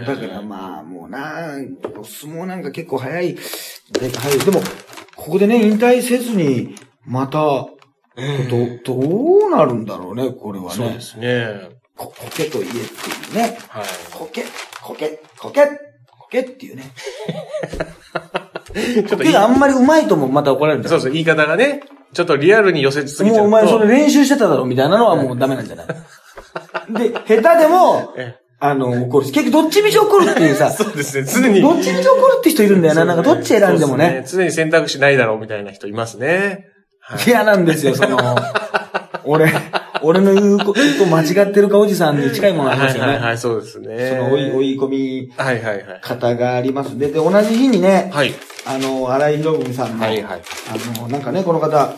[0.00, 1.54] の、だからまあ、もうな、
[2.04, 3.40] 相撲なんか結構早い、で
[4.16, 4.38] 早い。
[4.38, 4.60] でも、
[5.18, 7.74] ここでね、引退せずに、また、ど、
[8.84, 11.00] どうなるんだろうね、これはねそうで。
[11.00, 11.68] すね。
[11.96, 12.82] こ、こけと言えってい
[13.32, 13.58] うね。
[13.68, 13.84] はい。
[14.14, 14.44] こけ、
[14.82, 16.84] こけ、こけ、こけっていうね。
[19.08, 21.80] ちょっことあんまり上手いともまた怒られるんだよそうそう、言い方がね、
[22.12, 23.48] ちょっとリアルに寄せすぎちゃうと。
[23.50, 25.86] もうお前それ練習してただろみたいなのはもうダメなんじゃない？
[27.10, 27.10] で、
[27.42, 29.32] 下手でも、えあの、怒るし。
[29.32, 31.60] 結局どっちみち怒るっていうさ、 そうですね、常に。
[31.60, 33.04] どっちみち怒るって人いるんだよな。
[33.04, 34.24] なんかどっち選んでもね。
[34.28, 36.66] 常に選択肢ないだろうみたいな人いますね。
[37.00, 38.18] はい嫌なんですよ、その、
[39.24, 39.50] 俺、
[40.02, 43.08] 俺の言うこと間違ってるかおじさんに近いものがありますよね。
[43.08, 44.10] はいはいはい、そうですね。
[44.10, 46.00] その追い、追い込みはいはいはい。
[46.02, 46.98] 方があります。
[46.98, 48.34] で、で、同じ日にね、はい。
[48.66, 50.42] あの、荒井博文さんの、はいはい。
[50.70, 51.94] あの、なんかね、この方、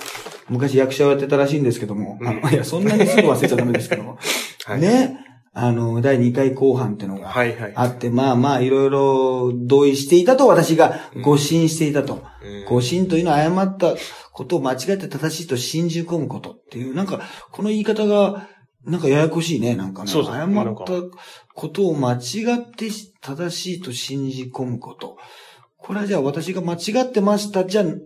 [0.49, 4.18] 昔役者をやってたらしいんですけども、あのいや、そんなにすぐ忘れちゃダメですけども、
[4.66, 5.16] はいね、
[5.53, 7.73] あの、第2回後半ってのがはいはい。
[7.75, 12.15] あって、まあまあ、いろいろ同意していたと私が誤信していたと。
[12.15, 12.21] うん
[12.69, 13.95] 誤信というのは誤った
[14.33, 18.49] ことを間違って正しいと信じ込むことっていう、なんか、この言い方が、
[18.85, 20.11] なんかややこしいね、なんかね。
[20.11, 20.93] そうです誤った
[21.55, 22.89] ことを間違って
[23.21, 25.19] 正しいと信じ込むこと。
[25.77, 27.99] これはじゃあ私が間違ってましたじゃ言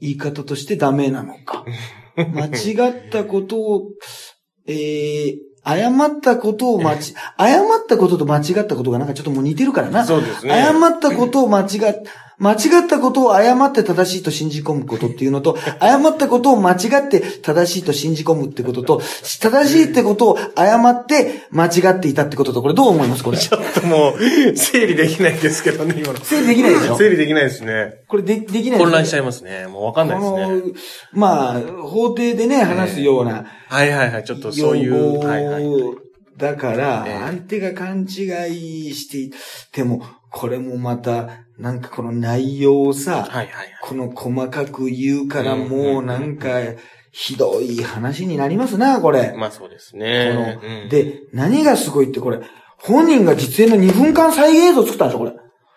[0.00, 1.64] い方としてダメなのか。
[2.16, 3.90] 間違ったことを、
[4.66, 6.96] えー、誤ったことを間違、
[7.38, 10.04] 誤ったことと間違ったことがなんかちょっともう似てるからな。
[10.04, 10.52] そうですね。
[10.52, 12.02] 誤ったことを間違っ、
[12.44, 19.00] 間違ったことを誤って正しいと信じ込むことっていうのと、誤ったことを間違って正しいと信じ込むってことと、
[19.40, 23.38] 正しいってことを誤って間違っていたってことと、これどう思いますこれ？
[23.38, 26.18] ちょっともう、整理できないですけどね、今の。
[26.20, 26.98] 整理できないでしょ？
[26.98, 28.04] 整理できないですね。
[28.08, 29.66] これで、できない混乱しちゃいいますね。
[29.66, 30.32] もうわかんないです
[30.72, 30.80] ね。
[31.12, 34.24] まあ、法廷でね、話すようなはいはいはい。
[34.24, 35.12] ちょっとそうい用う。
[35.14, 35.64] 語はいはい。
[36.36, 38.04] だから、ええ相手が勘違
[38.90, 39.32] いしてい
[39.72, 43.68] ても、これもまた、なんかこの内容をさ、はいはいはい。
[43.82, 46.48] この細かく言うからうんもうなんか、
[47.12, 49.34] ひどい話になりますな、これ。
[49.36, 50.34] まあそうですこね。
[50.34, 52.40] のうん、で、何がすごいってこれ、
[52.78, 55.32] 本人が実演の2分間再現映像作ったんでしょ、これ。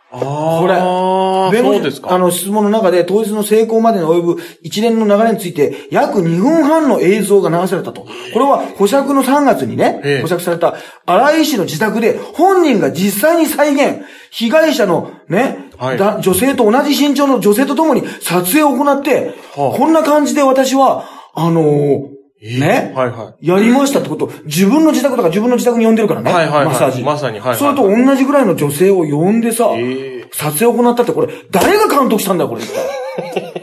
[0.10, 2.02] あこれあ、弁護士。
[2.06, 8.02] あの質問の中で、統一の成功までに及ぶ一連の流れについて、約2分半の映像が流されたと。
[8.34, 15.98] これは保釈の3月にねええ、保釈された荒井氏の自宅で、本人が実際に再現、被害者のね、はい。
[15.98, 19.78] だ女性と同じ身長の女性と共に撮影を行って、はあ。
[19.78, 26.32] こんな感じで私は、あのーね、はいはやりましたってこと、自分の自宅とか自分の自宅に呼んでるからね。
[26.32, 26.66] はいはいはい。
[26.68, 27.02] マッサージ。
[27.02, 27.58] まさにはいはい。
[27.58, 32.62] それと同じぐらいの女性を呼んでさ、ええ撮影を行ったってこれ、誰が監督したんだよ、これ。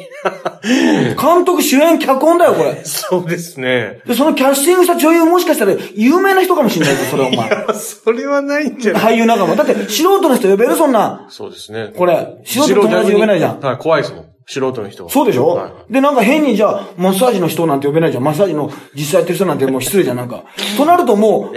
[1.21, 2.85] 監督、主演、脚本だよ、これい。。
[2.85, 4.01] そうですね。
[4.07, 7.51] で、そのキャスティングした女優もしかしたら有名な人かもしれないぞ、それお前。
[7.75, 9.57] それはないんじゃない俳優仲間。
[9.57, 11.27] だって、素人の人呼べるそんな。
[11.29, 11.93] そうですね。
[11.97, 13.61] これ、素人友達呼べないじゃん。
[13.61, 14.25] はい、怖いですもん。
[14.47, 15.11] 素人の人は。
[15.11, 18.25] そうでしょ、はいで、なんか変にじゃあ、マッサージの人なんて呼べないじゃん。
[18.25, 20.45] マッサージの実際やってる人なんてもう失礼じゃん、なんか。
[20.77, 21.57] となるともう、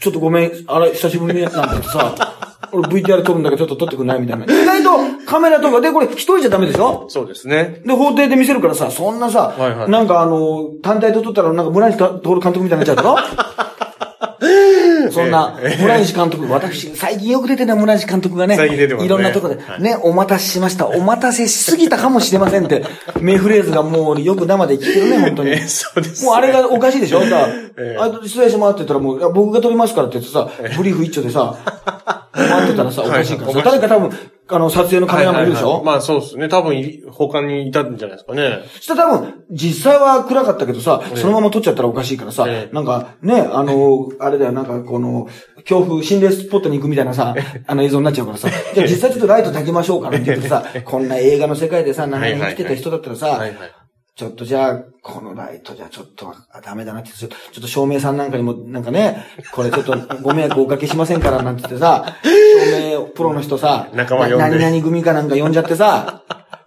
[0.00, 2.31] ちょっとごめん、あれ、久しぶりになんだけどさ、
[2.72, 4.44] 俺 VTR 撮るんだけどちょっと撮ってくんないみたいな。
[4.44, 4.90] 意外と
[5.26, 7.06] カメラとかで、これ一人じゃダメでしょ？
[7.08, 7.82] そうですね。
[7.84, 13.16] で、法廷で見せるからさ、そんなさ、はいはいなんかあの、単体で撮ったらなんか村西徹監督みたいになっちゃうだろ
[15.10, 22.84] そんな、村西監督、私、最近よく出てる村西監督がね、最近出てますねいろんなとこで、はいね、お待たせしました、お待たせしすぎたかもしれませんって、
[23.20, 25.50] 名フレーズがもうよく生で聞けるね、本当に。
[25.52, 26.26] えーそうですね。
[26.26, 27.20] もうあれがおかしいでしょ？
[27.26, 27.46] さ、
[27.78, 31.54] ええあ失礼しますって言ったらもう、僕が撮りますからって言ってさ、ブリーフ一丁でさ、
[32.52, 34.10] 待ってたらさ、おかしいからさ、誰か多分、
[34.48, 36.48] あの、撮影のカメラマンいるでしょ、まあそうですね。
[36.48, 38.60] 多分い、他にいたんじゃないですかね。
[38.76, 42.74] そしたら多分、実際は暗かったけどさ、そのまま撮っちゃったらおかしいからさ、ええ。
[42.74, 45.28] なんかね、あの、あれだよ、なんかこの、
[45.68, 47.34] 恐怖、心霊スポットに行くみたいなさ、
[47.66, 53.40] あの映像になっちゃうからさ、じゃあ実際ちょっとライト焚きましょうかねって言ってさ、こんな映画の世界でさ、長年生きてた人だったらさ。
[54.14, 66.22] ちょっとじゃあ、このライトじゃちょっとあダメだなってちょっと、照明さんなんかにも、なんかね、これちょっとご迷惑おかけしませんからなんて言ってさ、照明プロの人さ、仲間呼んでな何々組かなんか呼んじゃってさ、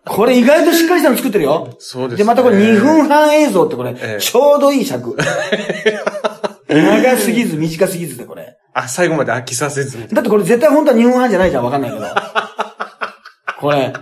[0.08, 1.75] これ意外としっかりしたの作ってるよ。
[1.77, 5.15] そうですねで、またこれ2分半映像ってこれ、ええちょうどいい尺。
[6.67, 8.58] 長すぎず短すぎずでこれ。
[8.73, 12.05] あ、最後まで飽きさせずだってこれ絶対本当は2分半じゃないじゃん、わかんないけど。
[13.60, 13.94] これ。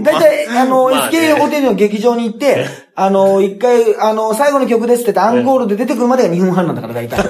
[0.00, 7.22] だいたい、あの、まあね SK ホテルの劇場に行って、あの、一回、あの、最後の曲ですって言ってアンコールで出てくるまでが2分半なんだから、だいたい。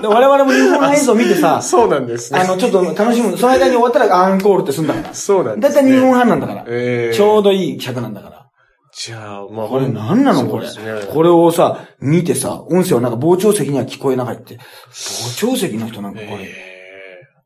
[0.00, 2.40] で我々も2分半映像見てさな。、そうなんですね。
[2.40, 3.36] あの、ちょっと楽しむ。
[3.36, 5.14] その間に終わったらアンコールってすんだから。
[5.14, 6.64] そうなんですいたい2分半なんだから。
[6.68, 8.46] ええちょうどいい尺なんだから。
[8.92, 9.66] じゃあ、まあ。
[9.66, 10.48] これ何なの？
[10.48, 10.66] これ。
[10.68, 14.54] そうですねこれをさ、見てさ、音声はなんか傍聴席には聞こえなかった。
[14.90, 16.70] 傍聴席の人なんかこれ、え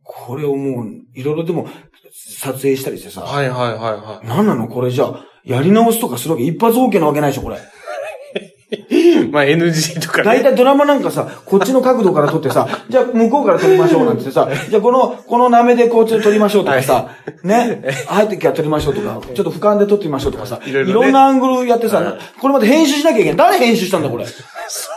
[0.04, 1.66] これをもう、いろいろでも、
[2.16, 4.26] 撮影したりしてさ、えはいはいはいはい。
[4.26, 7.58] 何なのこれじゃあ、やり直すとかするわけ一発 OK なわけないでしょ、これ。
[9.30, 10.24] まあ NG とかね。
[10.24, 17.08] 大体ドラマなんかさ、こっちの角度から撮ってさ、 じゃあ向こうから撮りましょうなんてさ、じゃあこの、この舐めでこうちょっと撮りましょうとかさ、
[17.42, 23.36] ね、入ってきゃ撮りましょうとか、ちょっと俯瞰で撮ってみましょうとかさ、いいろいろねろんなアングルやってさ、これまで編集しなきゃいけない。
[23.36, 24.24] 誰編集したんだ、これ？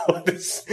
[0.08, 0.66] そうです。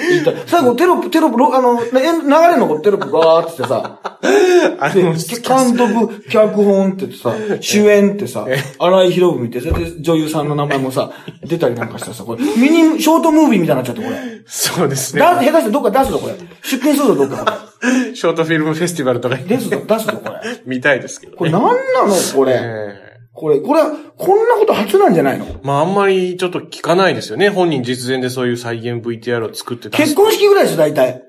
[0.46, 4.28] 最後テロップ、テロップ、ろあの、ね流れのテロップガーってってさ、で、
[4.80, 8.46] あの、監督、脚本って言ってさ、主演ってさ、
[8.78, 11.12] 荒井博文って、それで女優さんの名前もさ、
[11.44, 14.18] 出たりなんかしてさ、これ、ミニ、ショートムービーみたいになっちゃって、これ。
[14.46, 15.22] そうですね。
[15.22, 16.36] だ、下手してどっか出すぞ、これ。
[16.62, 19.44] 出品するぞ、どっか、こショートフィルムフェスティバルとかれ。
[19.44, 20.40] 出すぞ、出すぞ、これ。
[20.66, 21.38] 見たいですけどね。
[21.38, 21.70] これなんな
[22.08, 22.54] の、これ。
[22.56, 23.05] え
[23.36, 25.46] これ、これは、こんなこと初なんじゃないの？
[25.62, 27.50] まああんまりちょっと聞かないですよね。
[27.50, 31.22] 本人実演でそういう再現 VTR を作って出す結婚式ぐらいですよ、大体。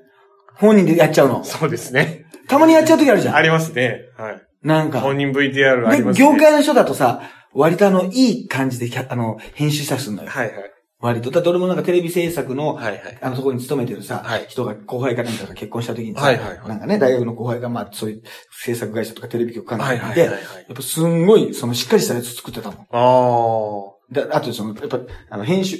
[0.55, 1.43] 本人でやっちゃうの。
[1.43, 2.25] そうですね。
[2.47, 3.35] たまにやっちゃう時あるじゃん。
[3.35, 4.05] ありますね。
[4.17, 4.41] はい。
[4.63, 5.01] なんか。
[5.01, 6.25] 本人 VTR ありで、ますね。
[6.25, 7.21] 業界の人だとさ、
[7.53, 10.29] 割とあの、いい感じでキャ、あの、編集したりするのよ。
[10.29, 10.71] はいはい。
[10.99, 11.29] 割と。
[11.29, 13.17] だって俺もなんかテレビ制作の、はいはい。
[13.21, 22.87] あの、ところに勤めてるさ、はい人が、後輩かなんかが結婚した時にさ、はいはいはいなんかね、大学の後輩が、まあ、そういう制作会社とかテレビ局関係で、はいはいはいはいやっぱすんごい、その、しっかりしたやつ作ってたもん。
[22.91, 25.77] あで、あとその、やっぱ、あの、編集、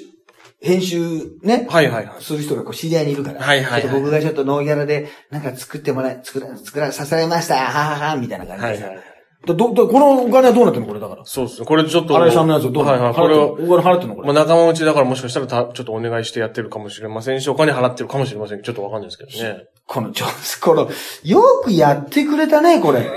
[0.61, 0.99] 編集
[1.43, 2.23] ねあ。、はいはいはい。
[2.23, 8.85] する人がこう知り合いにいるから、はいはいはい僕がちょっとノーギャラで、なんか作ってもらい、作ら、作らさせられました、ははは、みたいな感じで。
[8.85, 9.16] はいはい。
[9.45, 11.21] ど、ど、このお金はどうなってんのこれだから？
[11.25, 11.67] そうですね。
[11.67, 12.15] これちょっと。
[12.17, 13.13] 新井さんのやつどうなはいはい。
[13.13, 14.33] これを、お金払ってんのこれ？
[14.33, 19.67] まあ仲間内だからもしかしたらたちょっとお願いしてやってるかもしれませんし、お金払ってるかもしれませんちょっとわかんないですけどね。
[19.85, 20.89] この女子、この、
[21.23, 23.09] よくやってくれたね、これ。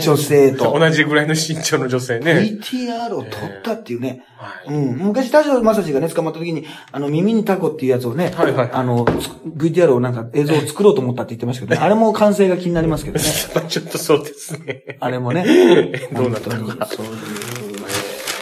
[0.00, 0.78] 女性と。
[0.78, 2.32] 同じぐらいの身長の女性ね。
[2.60, 4.24] VTR を撮ったっていうね。
[4.36, 4.74] はい。
[4.74, 4.98] うん。
[4.98, 13.24] 昔、田代正史がね、捕まった時に、あの、耳にタコっていうやつをね、はいはいあの、つ VTR をなんか映像を作ろうと思ったって言ってましたけどね、あれも完成が気になりますけどね。
[13.68, 14.98] ちょっとそうですね。
[15.00, 15.44] あれもね。
[16.12, 16.86] どうなったのか。
[16.86, 17.12] そういう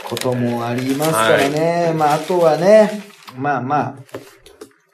[0.04, 1.94] こともありますからね。
[1.96, 3.02] まあ、あとはね、
[3.37, 3.94] まあまあ、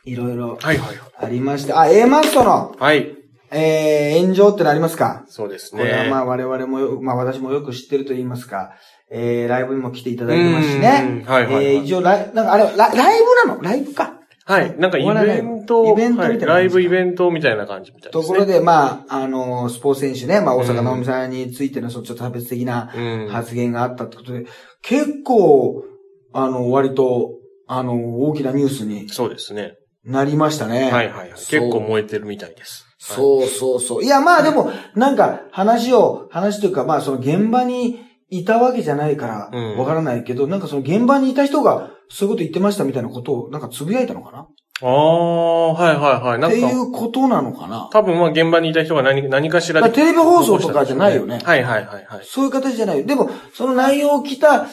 [0.05, 0.97] いろいろはいはい。
[1.19, 3.20] ありまして、あ、A マストの、はい。
[3.53, 5.25] えー、炎上ってのありますか？
[5.29, 6.13] そうですこれはまね。
[6.15, 8.75] あ我々もよ、まあ私もよく知ってると言いますか、
[9.11, 11.23] えー、ライブにも来ていただいてますしね。
[11.25, 13.63] うんはいはいはいえー、一応ライ、なんかあれ、ラライブなの？
[13.63, 14.19] ライブか。
[14.47, 14.77] はい。
[14.79, 18.23] なんかイベント、イベントみたいなはいライブイベントみたいな感じみたいですね。
[18.23, 24.47] ところで、まあ、あの、スポーツ選手ね、まあ大阪直美さんについての、そのちょっと差別的なうん発言があったってことで、
[24.83, 25.85] 結構、
[26.33, 27.31] あの、割と、
[27.69, 29.75] あの、大きなニュースにそうですね。
[30.05, 30.91] なりましたね。
[30.91, 31.31] はいはいはい。
[31.31, 32.87] 結構燃えてるみたいです。
[33.03, 33.17] はい。
[33.17, 34.05] そうそうそう。
[34.05, 39.79] いや、まあでも、なんか話を、話というか、まあその現場にいたわけじゃないから、うん。
[39.79, 44.47] わからないけど、なんかその現場にいた人がそういうこと言ってましたみたいなことを、なんかつぶやいたのかな？
[44.83, 46.38] ああ、はいはいはい。
[46.38, 47.88] なんっていか、うことなのかな？
[47.93, 49.87] 多分まあ現場にいた人が何、何かしらで。
[49.88, 52.25] まあテレビ放送とかじゃないよねはいはいはいはい。
[52.25, 53.07] そういう形じゃないよ。
[53.07, 54.66] でも、その内容を聞いた、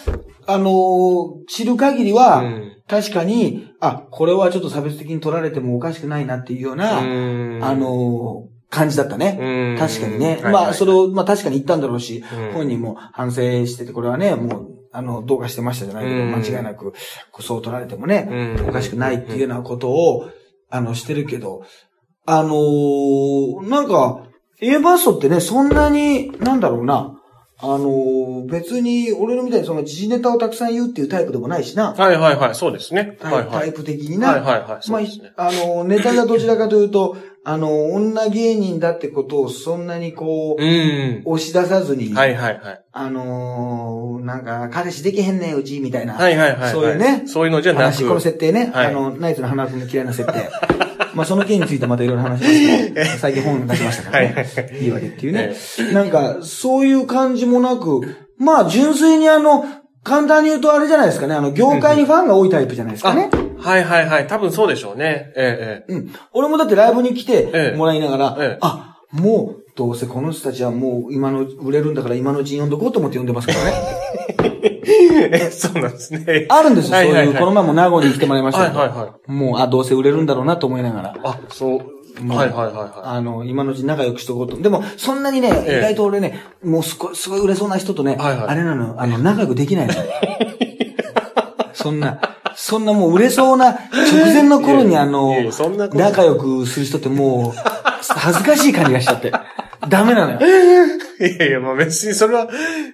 [0.50, 9.38] あのー知る限りは、うん確かに、あ、これはちょっと差別的に取られてもおかしくないなっていうような、うんあのー感じだったね。
[9.40, 10.40] うん確かにね。
[10.44, 16.32] まあ、それを、まあ確かに言ったんだろうし、うん本人も反省してて、これはね、もう、あの、どうかしてましたじゃないけど、うん。
[16.32, 16.94] 間違いなく、
[17.40, 18.28] そう取られてもね、
[18.60, 18.70] うん。
[18.70, 20.30] おかしくないっていうようなことを、
[20.70, 21.64] あの、してるけど、
[22.26, 24.24] あのーなんか、
[24.60, 27.17] A バーストってね、そんなに、なんだろうな、
[27.60, 31.94] あのー別に、俺のみたいにその時事ネタをたくさん言うっていうタイプでもないしな。
[31.94, 33.18] はいはいはい、そうですね。
[33.20, 33.52] タイはいはい。
[33.62, 34.34] タイプ的にな。
[34.34, 35.34] はいはいはい、ね。
[35.36, 41.22] まあ、あの、ネタがどちらかというと、あの、女芸人だってことをそんなにこう、うん。
[41.26, 42.84] 押し出さずに、はいはいはい。
[42.92, 46.14] あのーなんか、彼氏できへんねん、うち、みたいな。
[46.14, 46.72] はいはいはいはい。
[46.72, 48.10] そういうねそういうのじゃな話、く。
[48.10, 48.70] この設定ね。
[48.72, 50.87] はいあの、ナイツの花君の嫌いな設定。
[51.18, 54.46] まあ、その件についてまたいろいろ話しますけど、最近本出しましたからね。
[54.80, 55.56] いいわけっていうね。
[55.92, 59.66] なんか、そういう感じもなく、まあ、純粋にあの、
[60.04, 61.34] 簡単に言うとあれじゃないですかね。
[61.34, 63.30] あの、業界にファンが多いタイプじゃないですかね。
[63.60, 64.28] はいはいはい。
[64.28, 65.34] 多分そうでしょうね。
[65.36, 66.14] えええうん。
[66.34, 73.74] 俺もだってライブに来ええてもらいながら、ええあ、もう、どうせこの人たちはもう今の売れるんだから今のうちに呼んどこうと思って呼んでますからね。
[74.44, 75.30] え。
[75.34, 76.46] え、そうなんですね。
[76.50, 77.34] あるんですよ、そういう。
[77.34, 78.80] この前も名護に来てもらいましたけど。
[78.80, 81.16] はいはいはもう、あ、どうせ売れるんだろうなと思いながら。
[81.24, 81.98] あ、そう。
[82.28, 84.58] はいはいはいはあの、今のうちに仲良くしとこうと。
[84.60, 90.00] でも、そんなにね、ええ意外と俺ね、もうすごい、すごい売れそうな人とね、はいはいあれなの、あの、仲良くできないのよ。
[91.74, 92.20] そんな、
[92.60, 95.32] そんなもう売れそうな直前の頃にあの
[95.94, 97.54] 仲良くする人ってもう、
[98.02, 99.32] 恥ずかしい感じがしちゃって。
[99.88, 100.40] ダメなのよ。
[100.40, 101.08] い。
[101.20, 102.48] いやいや、まあ別にそれは、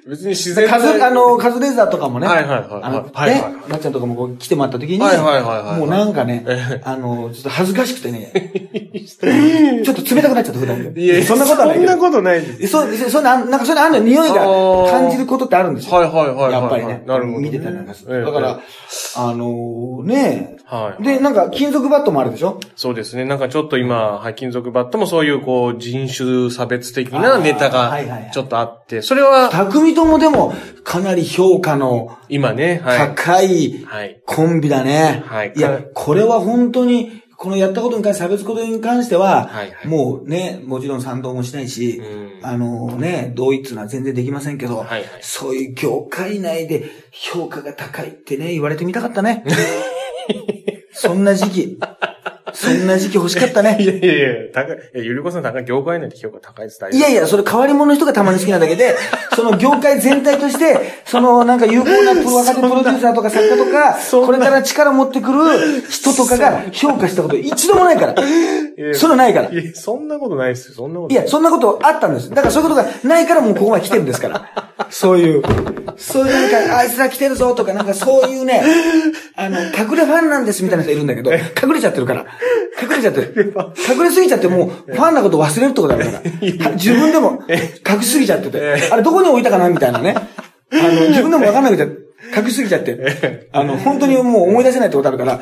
[0.07, 2.27] 別に自然カズ、あの、カズレーザーとかもね。
[2.27, 8.31] はいはいはいあの、はいはいね、なっちゃんとかもこう来てもらった時に、はいはいはいはいもうなんかねええ、あの、ちょっと恥ずかしくてね、
[9.83, 11.01] ちょっと冷たくなっちゃった普段で。
[11.01, 11.75] いやそんなことはない。
[11.75, 12.67] そんなことないです。
[12.67, 14.35] そう、そんな、なんかそれあんの匂いが
[14.89, 15.97] 感じることってあるんですよ。
[15.97, 16.51] はいはいはいはい。
[16.53, 17.03] やっぱりね。
[17.05, 17.49] なるほどね。
[17.49, 18.25] 見てたりなんかすええる。
[18.25, 18.59] だから、
[19.17, 21.03] あのねはい。
[21.03, 22.59] で、なんか金属バットもあるでしょ？
[22.75, 23.25] そうですね。
[23.25, 27.97] なんかちょっと今、はい、金属バットもそういうこう、人種差別的なネタが
[28.31, 32.97] ちょっとあって、それは匠ともでも、かなり評価の今ね、はい。
[33.15, 34.21] 高いはい。
[34.25, 35.23] コンビだね。
[35.25, 49.43] はいいや、これは本当に、このやったことに関して、差別ことに関しては、はいはいもうね、もちろん賛同もしないし、うんあのね、同意っていうのは全然できませんけど、はいはいそういう業界内で評価が高いってね、言われてみたかったね。
[50.93, 51.79] そんな時期。
[52.53, 53.77] そんな時期欲しかったね。
[53.81, 58.95] いやいやいや、高い、ゆりこさん高い、業界内で評価高いです、いやいや、それ変わり者の人がたまに好きなだけで、
[59.35, 65.39] その業界全体として、そのなんか有効なプロ若手プロデューサーとか作家とか、これから力持ってくる
[65.89, 68.15] 人とかが評価したこと一度もないから。
[68.93, 69.49] それないから。
[69.49, 72.29] いや、そんなことないですよ、そんなこといや、そんなことあったんです。
[72.29, 74.73] だからそういうことがないからもうここまで来てるんですから。
[74.89, 75.43] そういう、
[75.97, 78.63] そういうなんか、あいつら来てるぞとか、なんかそういうね、
[79.35, 82.25] あの、隠れファンなんですみたいな人いるんだけど、隠れちゃってるから。
[82.81, 83.53] 隠れちゃってる。
[83.89, 86.71] 隠れすぎちゃってもう、 ファンなこと忘れるってことだ から。
[86.71, 90.15] 自分でも隠しすぎちゃってて、あれどこに置いたかなみたいなね。
[90.71, 91.83] あの、自分でもわかんなくて、
[92.35, 95.39] 隠しすぎちゃって、あの、本当にもう思い出せないってことあるから、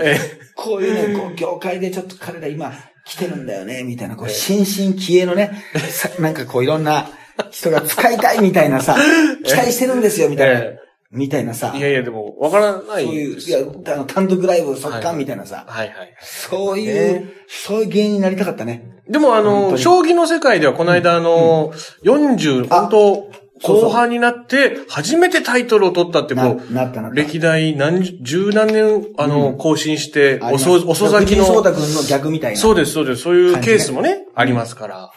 [0.56, 2.74] こういうね、こう、業界でちょっと彼ら今
[3.06, 5.52] 来てるんだよね、みたいな、こう、新進気鋭のね、
[5.90, 7.08] さなんかこういろんな
[7.50, 8.98] 人が使いたいみたいなさ、
[9.44, 10.60] 期待してるんですよ、みたいな。
[10.60, 10.80] え、
[11.12, 13.06] みたいなさい、やいや、でも、わからない。
[13.06, 13.60] そういう、いや、
[13.94, 16.16] あの、単独ライブ速乾みたいなさ、はいはい。
[16.22, 19.02] そういう、そういう芸人になりたかったね。
[19.10, 27.16] でもあの、将棋の世界ではこの間あの、40、あ本当そうそう後半になって、初めてタイトルを取ったってなもう、なったなった。
[27.16, 31.44] 歴代何十、十何年、あの、更新して、遅、遅咲きの。
[31.44, 32.58] 藤井聡太君の逆みたいな。
[32.58, 33.22] そうです、そうです。
[33.22, 35.12] そういうケースもね、ありますから。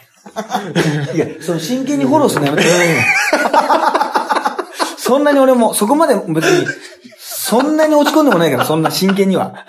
[1.14, 2.96] いや、その真剣にフォローするのやめてくださいよ
[5.04, 6.66] そんなに俺も、そこまで別に、
[7.18, 9.66] そんなに落ち込んでもないから、そんな真剣には。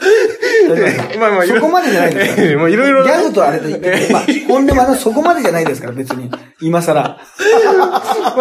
[1.20, 2.58] まあまあ、そこまでじゃないですから。
[2.58, 3.04] も ういろいろ。
[3.04, 6.32] ギャグとあれと言って、まあ、 本音はそこまでじゃないですから、別に。
[6.62, 7.02] 今更。
[7.04, 7.18] ま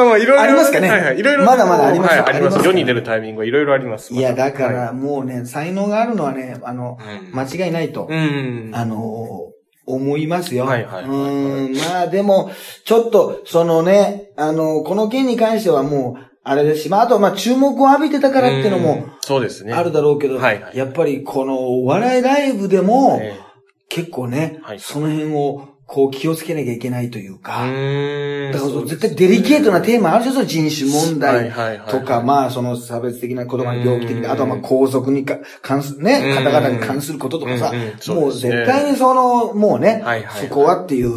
[0.02, 0.40] あまあ、いろいろ。
[0.40, 0.88] ありますかね？
[0.88, 1.18] はいはい。
[1.18, 1.44] いろいろ。
[1.44, 2.64] まだまだありますはい、あります。
[2.64, 4.14] 世に出るタイミングはいろいろあります。
[4.14, 8.70] いや、だかはら、もうね、才能があるのはね、あの、うん間違いないとい。、うん。
[8.72, 9.48] あの、
[9.86, 10.64] 思いますよ。
[10.64, 12.52] はいはいはいはいうん、まあでも、
[12.84, 16.82] ちょっと、そのね、あの、この件に関してはもう、あれです。
[16.82, 19.72] し、まああと、まあ注目を浴びてたからっていうのもうん、そうですね。
[19.72, 20.76] あるだろうけど、はいはい。
[20.76, 23.40] やっぱりこのお笑いライブでも、え
[23.88, 24.78] 結構ね、はい。
[24.78, 28.52] その辺をこう気をつけなきゃいけないというえか、う。
[28.52, 31.50] だから絶対デリケートなテーマあるでしょ、人種問題
[31.88, 34.22] とか、まあその差別的な言葉に病気的うん。
[34.22, 36.44] な、あとはまあ皇族にか関するね、うん。
[36.44, 40.48] 方々に関することとかさうんうもう絶対にその、もうねはいはいは、い。
[40.48, 41.14] そこはっていう、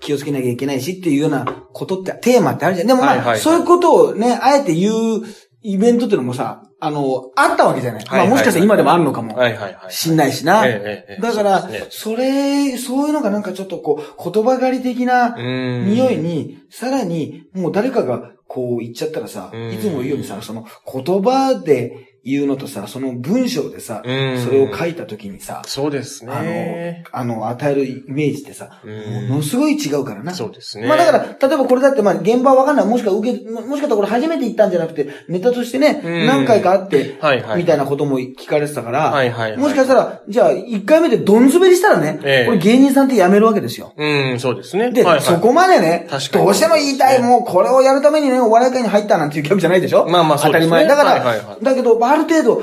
[0.00, 2.86] 気をつけなきゃいけないしっていうようなことって、テーマってあるじゃん。
[2.86, 5.22] でもまあ、はいはいはいそういうことをね、あえて言う
[5.62, 8.04] イベントっていうのもさ、あの、あったわけじゃない。
[8.04, 9.34] まあはいはいはいもしかしたら今でもあるのかも。
[9.34, 9.92] はいはいはい。
[9.92, 10.66] しんないしな。
[10.66, 30.34] ええええだから、それ、そういうのがなんかちょっとこう、言葉狩り的な匂いに、さらに、もう誰かがこう言っちゃったらさ、うんいつも言うようにさ、その言葉で言うのとさ、その文章でさ、うんそれを書いた時にさ、そうですあのね。、あの、与えるイメージってさ、うんものすごい違うからな。
[30.34, 30.88] そうですね。
[30.88, 32.86] まあだから、例えばこれだって、まあ現場はわかんない。
[32.86, 37.58] もしか受け、ももしかしたらこれ初めて行ったんじゃなくて、ネタとしてね、うん何回かあって、はいはい。
[37.58, 43.92] みたいなことも聞かれてたから、はいはいはいもしかしたら、じゃあ、1回目でどん滑りしたらね、ええこれ芸人さんって辞めるわけですよ。
[43.96, 44.90] うん、そうですね。
[44.90, 50.88] で、はいはいそこまでねどうしても言いたい、もうこれをやるためにね、お笑い界に入ったなんていうギャグじゃないでしょまあまあそうですね当たり前。
[50.88, 52.62] だから、はいはいはいだけど、ある程度、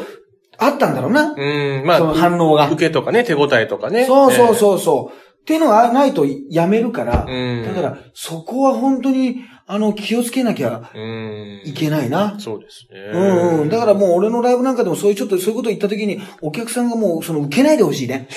[0.57, 1.33] あったんだろうな。
[1.35, 4.05] うん、まあ、その反応が受けとかね、手応えとかね。
[4.05, 4.55] そうそうう。
[4.55, 5.19] そうそう。
[5.41, 11.61] っていうのがないとやめるから、うんだから、そこは本当に、あの、気をつけなきゃうん。
[11.65, 12.39] いけないな。
[12.39, 12.99] そうですね。
[13.13, 13.69] うんうん。
[13.69, 18.27] だからもう俺のライブなんかでもそういうちょっとそういうこと言った時に、お客さんがもうその受けないでほしいね。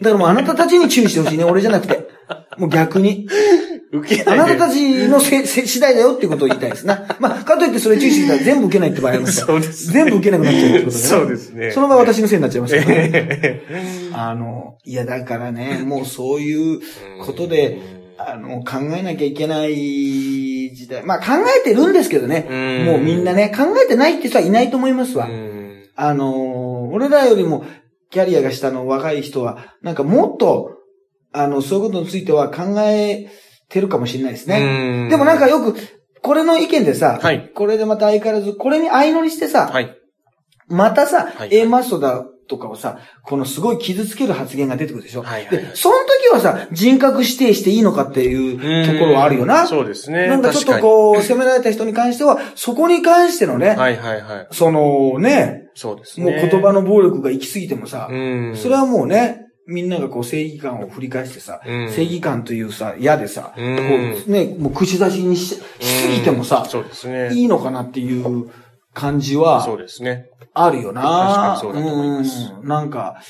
[0.00, 1.44] だからもうあなたたちに注意してほしいね。
[1.44, 2.17] 俺じゃなくて。
[2.58, 3.28] もう逆に。
[3.90, 4.42] 受けないで。
[4.42, 7.06] あなたたちのせ、せ、次第だよってことを言いたいですな。
[7.20, 9.60] まあ、かといってそれ注意してきたら全部受けないって場合ありますから。
[9.60, 11.08] そうです全部受けなくなっちゃうってことで、ね。
[11.08, 13.10] そうですねその場合私のせいになっちゃいますから、ね。
[13.12, 13.62] え
[14.12, 16.80] あの、いやだからね、もうそういう
[17.24, 17.80] ことで、
[18.18, 19.74] あの、考えなきゃいけない
[20.74, 21.02] 時代。
[21.04, 22.46] まあ考えてるんですけどね。
[22.50, 25.26] うんもうみんなね、考えてないって人はいないと思いますえわ。
[25.26, 25.58] うん
[26.00, 27.64] あの、俺らよりも
[28.10, 30.77] キャリアが下の若い人は、なんかもっと、
[31.40, 33.28] あの、そういうことについては考え
[33.68, 34.60] てるかもしれないですね。
[34.60, 35.76] うんでもなんかよく、
[36.22, 39.94] これの意見でさ、はいこれでまた相変わらず、これに相乗りしてさ、はい。
[40.68, 45.22] またさ、はい A マストだとかをさ、このすごい傷つける発言が出てくるでしょ？
[45.22, 49.66] はいはいはいで、その時はさ、人格指定していいのかっていうところはあるよな。
[49.66, 50.26] そうですね。
[50.28, 54.46] なんかちょっとこう、責められた人に関しては、そこに関してのね、はいはいはい。
[54.50, 56.48] そのね、そうですもうね。
[56.50, 58.56] 言葉の暴力が行き過ぎてもさ、うん。
[58.56, 61.92] それはもうね、みんながこう正義感を振り返してさ、うん。
[61.92, 63.76] 正義感というさ、矢でさ、うん。
[63.76, 63.82] こ
[64.26, 67.34] うね、もう口出しにししすぎてもさ、そうですね。
[67.34, 68.50] いいのかなっていう
[68.94, 70.30] 感じは、そうですね。
[70.54, 71.02] あるよな。
[71.02, 72.52] 確かにそうだと思います。
[72.60, 72.68] うん。
[72.68, 73.20] なんか、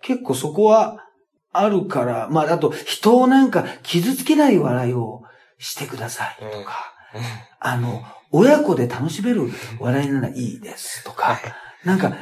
[0.00, 1.04] 結構そこは
[1.52, 5.22] あるから、まあ、あと、人をなんか傷つけない笑いを
[5.58, 6.94] してくださいとか、
[7.60, 11.38] あの、親子で楽しめる笑いならいいですとか、
[11.84, 12.16] なんか、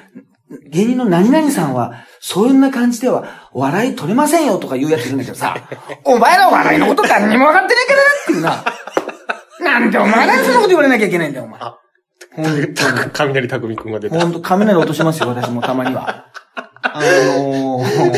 [0.71, 5.57] 芸人の何々さんは、そういうな感じでは、笑い取れませんよとか言うやついるんだけどさ、
[6.05, 9.79] お前ら笑いのこと何にも分かってねえからなっていうな。
[9.79, 11.61] なんでお前らにそんなこと言われなきゃいけないんだよ、お前。
[13.13, 14.21] 雷匠くんが出た。
[14.21, 16.27] ほんと、雷落としますよ、私もたまには。
[16.83, 18.13] あのー、本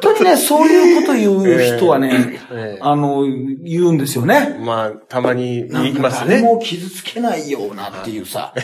[0.00, 3.24] 当にね、そういうこと言う人はね、ええあの、
[3.64, 4.58] 言うんですよね。
[4.60, 6.40] まあ、たまに言いますね。
[6.40, 8.54] 誰も傷つけないようなっていうさ。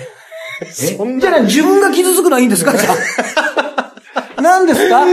[0.73, 2.73] じゃあね自分が傷つくのはいいんですか？
[2.77, 2.95] じゃあ。
[4.43, 5.05] 何ですか、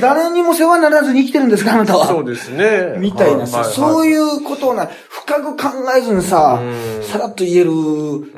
[0.00, 2.06] 誰にも世話にならずに生きてるんですかあなたは？
[2.06, 2.94] そうですね。
[2.98, 4.06] みたいなさ、そうう。
[4.06, 7.70] いうことをな、深く考えずにさうん、さらっと言える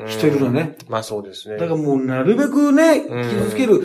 [0.07, 0.75] 人いるのね。
[0.89, 1.57] まあそうですね。
[1.57, 3.83] だからもうなるべくね、うん傷つける、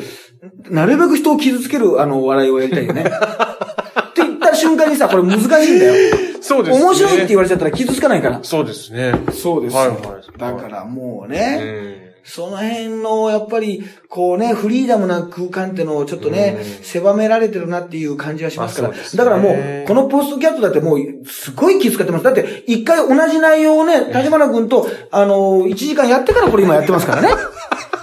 [0.70, 3.02] なるべく人を傷つけるあの笑いをやりたいよね。
[3.04, 5.94] って言った瞬間にさ、これ難しいんだよ。
[6.40, 6.84] そうですね。
[6.84, 8.38] 面白いって言われちゃったら傷つかないから。
[8.42, 9.12] そうですね。
[9.34, 9.80] そうですよ。
[9.80, 9.98] はいはい
[10.38, 12.07] だからもううね、ん。
[12.28, 18.88] その辺の、やっぱり、こうね、フリーダムな空間ってのをちょっとね、うん狭められてるなっていう感じはしますから。
[18.88, 22.24] まあねだからもう、このポストキャットだってもう、すごい気遣ってます。
[22.24, 27.30] だって、一回同じ内容をね、立花君と、あの、1時間やってからこれ今やってますからね。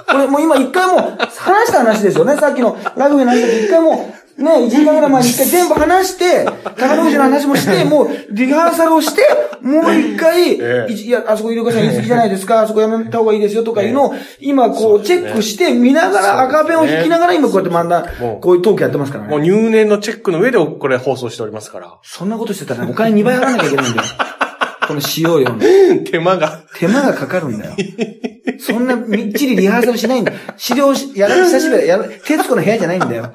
[0.08, 2.36] これもう今一回もう話した話ですよね。
[2.38, 9.22] さっきのラグビーの話だって一回もう、ね、1時間ぐらい前に一回全部話して、宝富士の話もして、もうリハーサルをして、
[9.62, 19.48] もう一回、ええいいや、あそこイルカさん言い過ぎじゃないですか、あそこやめた方がいいですよとかいうのを、今こうチェックして、見ながら、赤ペンを引きながら今こうやって漫談こういうトークやってますからもうね。
[19.48, 21.98] 入念のチェックの上でこれ放送しておりますから。
[22.04, 24.08] そんなことしてたらねお金2倍払わなきゃいけないんだよ。
[24.86, 25.60] この使用料の。
[26.06, 26.60] 手間が。
[26.78, 27.72] 手間がかかるんだよ。
[28.66, 30.32] そんなみっちりリハーサルしないんだ。
[30.58, 33.32] 資料し、やる、久しぶりだやる、徹子の部屋じゃないんだよ。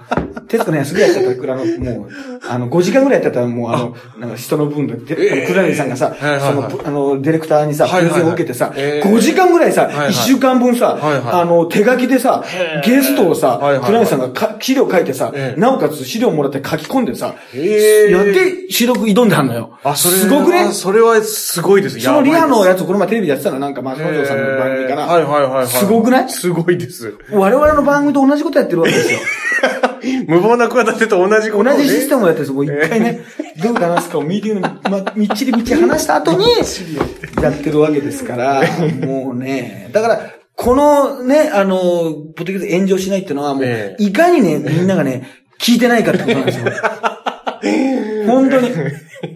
[0.49, 2.09] 徹子の部屋すぐやっちゃったら、あの、もう、
[2.49, 6.71] あの、5時間ぐらいやってたら、もう、あの、なんか人の分が、で、クラリさんがさ、はいはいはい。
[6.71, 10.09] その、あの、ディレクターにさ、プレゼンを受けてさ、えー5時間ぐらいさ、はいはい。
[10.09, 11.43] 1週間分さ、はいはい。
[11.43, 12.45] あの、手書きでさ
[12.85, 19.79] ゲストをさクラリさんがか資料書いてさえ、ーなおかつ資料もらって書き込んでさ、やって収録挑んではんのよ。
[19.83, 20.73] あ、それすごくね。
[20.73, 22.01] それはすごいです。
[22.01, 25.13] そのリハのややつ、この前テレビでやってたの、なんか、松本さんの番組かな。
[25.25, 25.67] はいはいはいはい。
[25.67, 26.29] すごくない？
[26.31, 27.15] すごいです。
[27.31, 29.19] 我々の番組と同じことやってるわけですよ。
[30.29, 32.55] 無謀な企てと同じことをね同じシステムをやってるんですよ。
[32.55, 33.21] もう一回ね、
[33.63, 36.47] どう話すかをミーティングで、ま、みっちりみっちり話した後に、
[37.43, 38.63] やってるわけですから、
[39.07, 40.21] もうね、だから、
[40.57, 45.27] このね、あの、ポッドキャスト炎上しないっていうのは、もうえ、えいかにね、みんながね、
[45.61, 46.65] 聞いてないかってことなんですよ。
[48.27, 48.71] 本当に。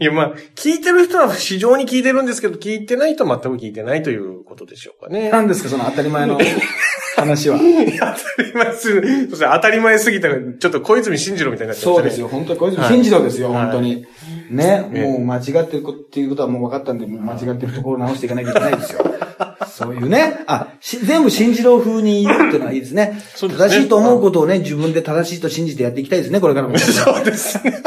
[0.01, 5.31] いや、まあ、聞いてる人は非常に聞いてるんですけど、聞いてない人は全く聞いてないということでしょうかね。
[5.31, 6.39] 何ですか、その当たり前の
[7.17, 7.59] 話は。
[7.59, 12.29] 当たり前すぎ、そして当たり前すぎたから、ちょっと小泉進次郎みたいになっちゃそうですよ。
[12.29, 14.07] 本当に、小泉進次郎ですよ、はい本当に。
[14.51, 19.05] ね、ええもう間違ってるっていうことはもう分かったんで、もう間違ってるところを直していかなきゃいけないですよ。
[19.67, 20.45] そういうね。
[20.47, 23.21] あ、し全部進次郎風に言うっていうのはいいですね。
[23.35, 26.77] そうですね正しいと思うことをね、自分で正しいと信じてやっていきたいですね、これからも。
[26.79, 27.83] そうですね。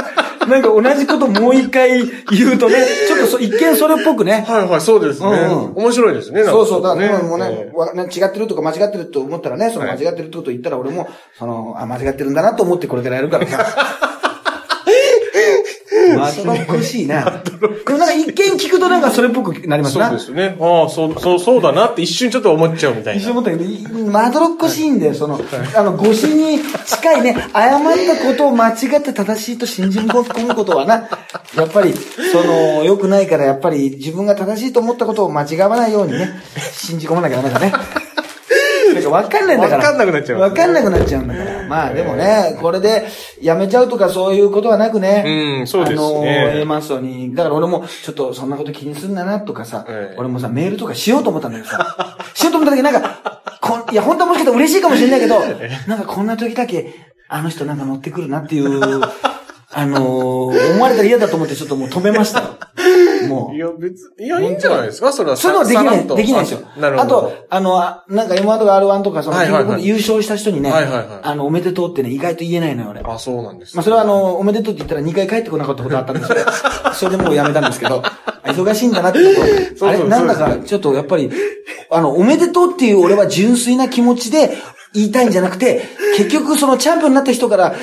[0.47, 2.75] なんか同じこともう一回言うとね、
[3.07, 4.45] ちょっとそ一見それっぽくね。
[4.47, 5.29] はいはい、そうですね。
[5.75, 6.43] 面白いですね。
[6.43, 14.06] なんかそうそう、だから今もうねえ、わね違ってるとか間違ってると思ったらね、その間違ってるってこと言ったら俺も、その、あ、間違ってるんだなと思ってこれからやるからさ。
[16.17, 17.41] まどろっこしいな。
[17.43, 17.51] で
[17.93, 20.09] もなんか一見聞くとなんかそれっぽくなりますな。
[20.09, 20.57] そうですね。
[20.59, 23.21] ああ、そう、そう、そうだなって一瞬ちょっと思っちゃうみたいな。
[23.21, 25.39] 一緒に思ったけど、いまどろっこしいんだよ、その、
[25.75, 31.07] あの、誤信に近いね、誤ったことを間違って正しいと信じ込むことはな、
[31.55, 31.93] やっぱり、
[32.31, 36.29] その、良くないから、やっぱり自分が正しいと思ったことを間違わないようにね、
[36.73, 37.73] 信じ込まなきゃダメだね。
[39.01, 39.83] なんか分かんないんだから。
[39.83, 41.67] 分かんなくなっちゃう分かんなくなっちゃうんだから。
[41.67, 43.07] まあでもね、これで
[43.41, 45.59] やめちゃうとかそういうことはなくね。
[45.59, 47.33] うんそうですねあの、A マストに。
[47.35, 55.39] だから俺もちょっとそんなこと気にすんだなとかさ、ええ俺もさ、メールとかしようと思ったんだけどさ、 しようと思った時なんか、こんいや、本当はもしかしたら嬉しいかもしれないけど、
[55.87, 56.93] なんかこんな時だけ、
[57.29, 59.01] あの人なんか乗ってくるなっていう、
[59.73, 62.45] あのー思われたら嫌だと思ってちょっともう止めましたよ。
[63.27, 63.59] もうい。
[63.59, 65.11] や、別、いや、いいんじゃないですか？
[65.13, 65.37] それは。
[65.37, 66.59] そのはできない、できないですよ。
[66.77, 67.17] あなるほど。
[67.17, 73.01] あと、あの、あなんか M1 とか R1 とか、その、優勝した人にね、はいはいはいあの、おめでとうってね、意外と言えないのよ、俺。
[73.03, 76.41] あ、そうなんです、まあ、それはあ、の、おめでとうって言ったら2回帰ってこなかったことあったんですけど、
[76.93, 78.11] それでもうやめたんですけど、あ
[78.51, 79.41] 忙しいんだなってこ
[79.79, 81.31] と あれ、なんだか、ちょっとやっぱり、
[81.89, 84.57] あの、おめでとうっていう俺は純粋な気持ちで
[84.93, 85.83] 言いたいんじゃなくて、
[86.17, 87.75] 結局そのチャンピオンになった人から、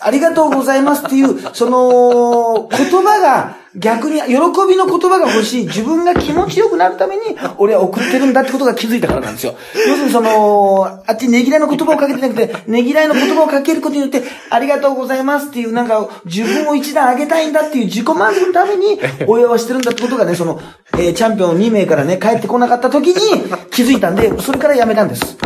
[0.00, 4.26] ありがとうございますっていう、その、言葉が、逆に、喜
[4.68, 7.22] びの言葉が欲しい、自分が気持ちよくなるために、
[7.58, 9.54] 俺は送ってるんだってことが気づいたからなんですよ。
[9.86, 20.60] 要するにその、あっちにねぎらいの言葉をかけてなくて、ねぎらいの言葉をかけることによって、ありがとうございますっていう、なんか、自分を一段上げたいんだっていう自己満足のために、応援はしてるんだってことがね、その、
[20.94, 23.14] えーチャンピオン2名からね、帰ってこなかった時に
[23.70, 25.36] 気づいたんで、それからやめたんです。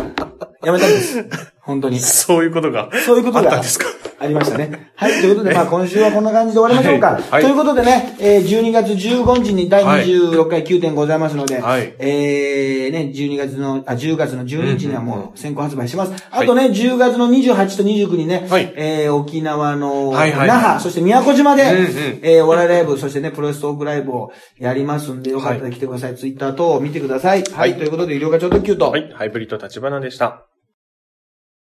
[0.63, 1.52] やめたんです。
[1.65, 1.99] 本当に。
[1.99, 2.89] そういうことが。
[3.05, 3.85] そういうことがあったんですか？
[4.19, 4.91] ありましたね。
[4.95, 5.11] はい。
[5.21, 7.07] ということで、まあ今週はこんな感じで終わりましょうか。
[7.13, 16.13] はいはいということでね、えー12月15日に第26回9点ございますので、はいえーね、12月の、あ、10月の12日にはもう先行発売します。
[16.31, 21.85] あとね、10月の28と29にね、はいえー沖縄のはいはい那覇、そして宮古島で、うんうん
[22.23, 26.15] えーお笑いライブ、そしてね、プロレストークライブをやりますんで、よかったら来てください。
[26.15, 27.43] ツイッター等を見てください。
[27.43, 27.75] はい。
[27.77, 29.11] ということで、医療課長特急と、はい。
[29.13, 30.45] ハイブリッド立花でした。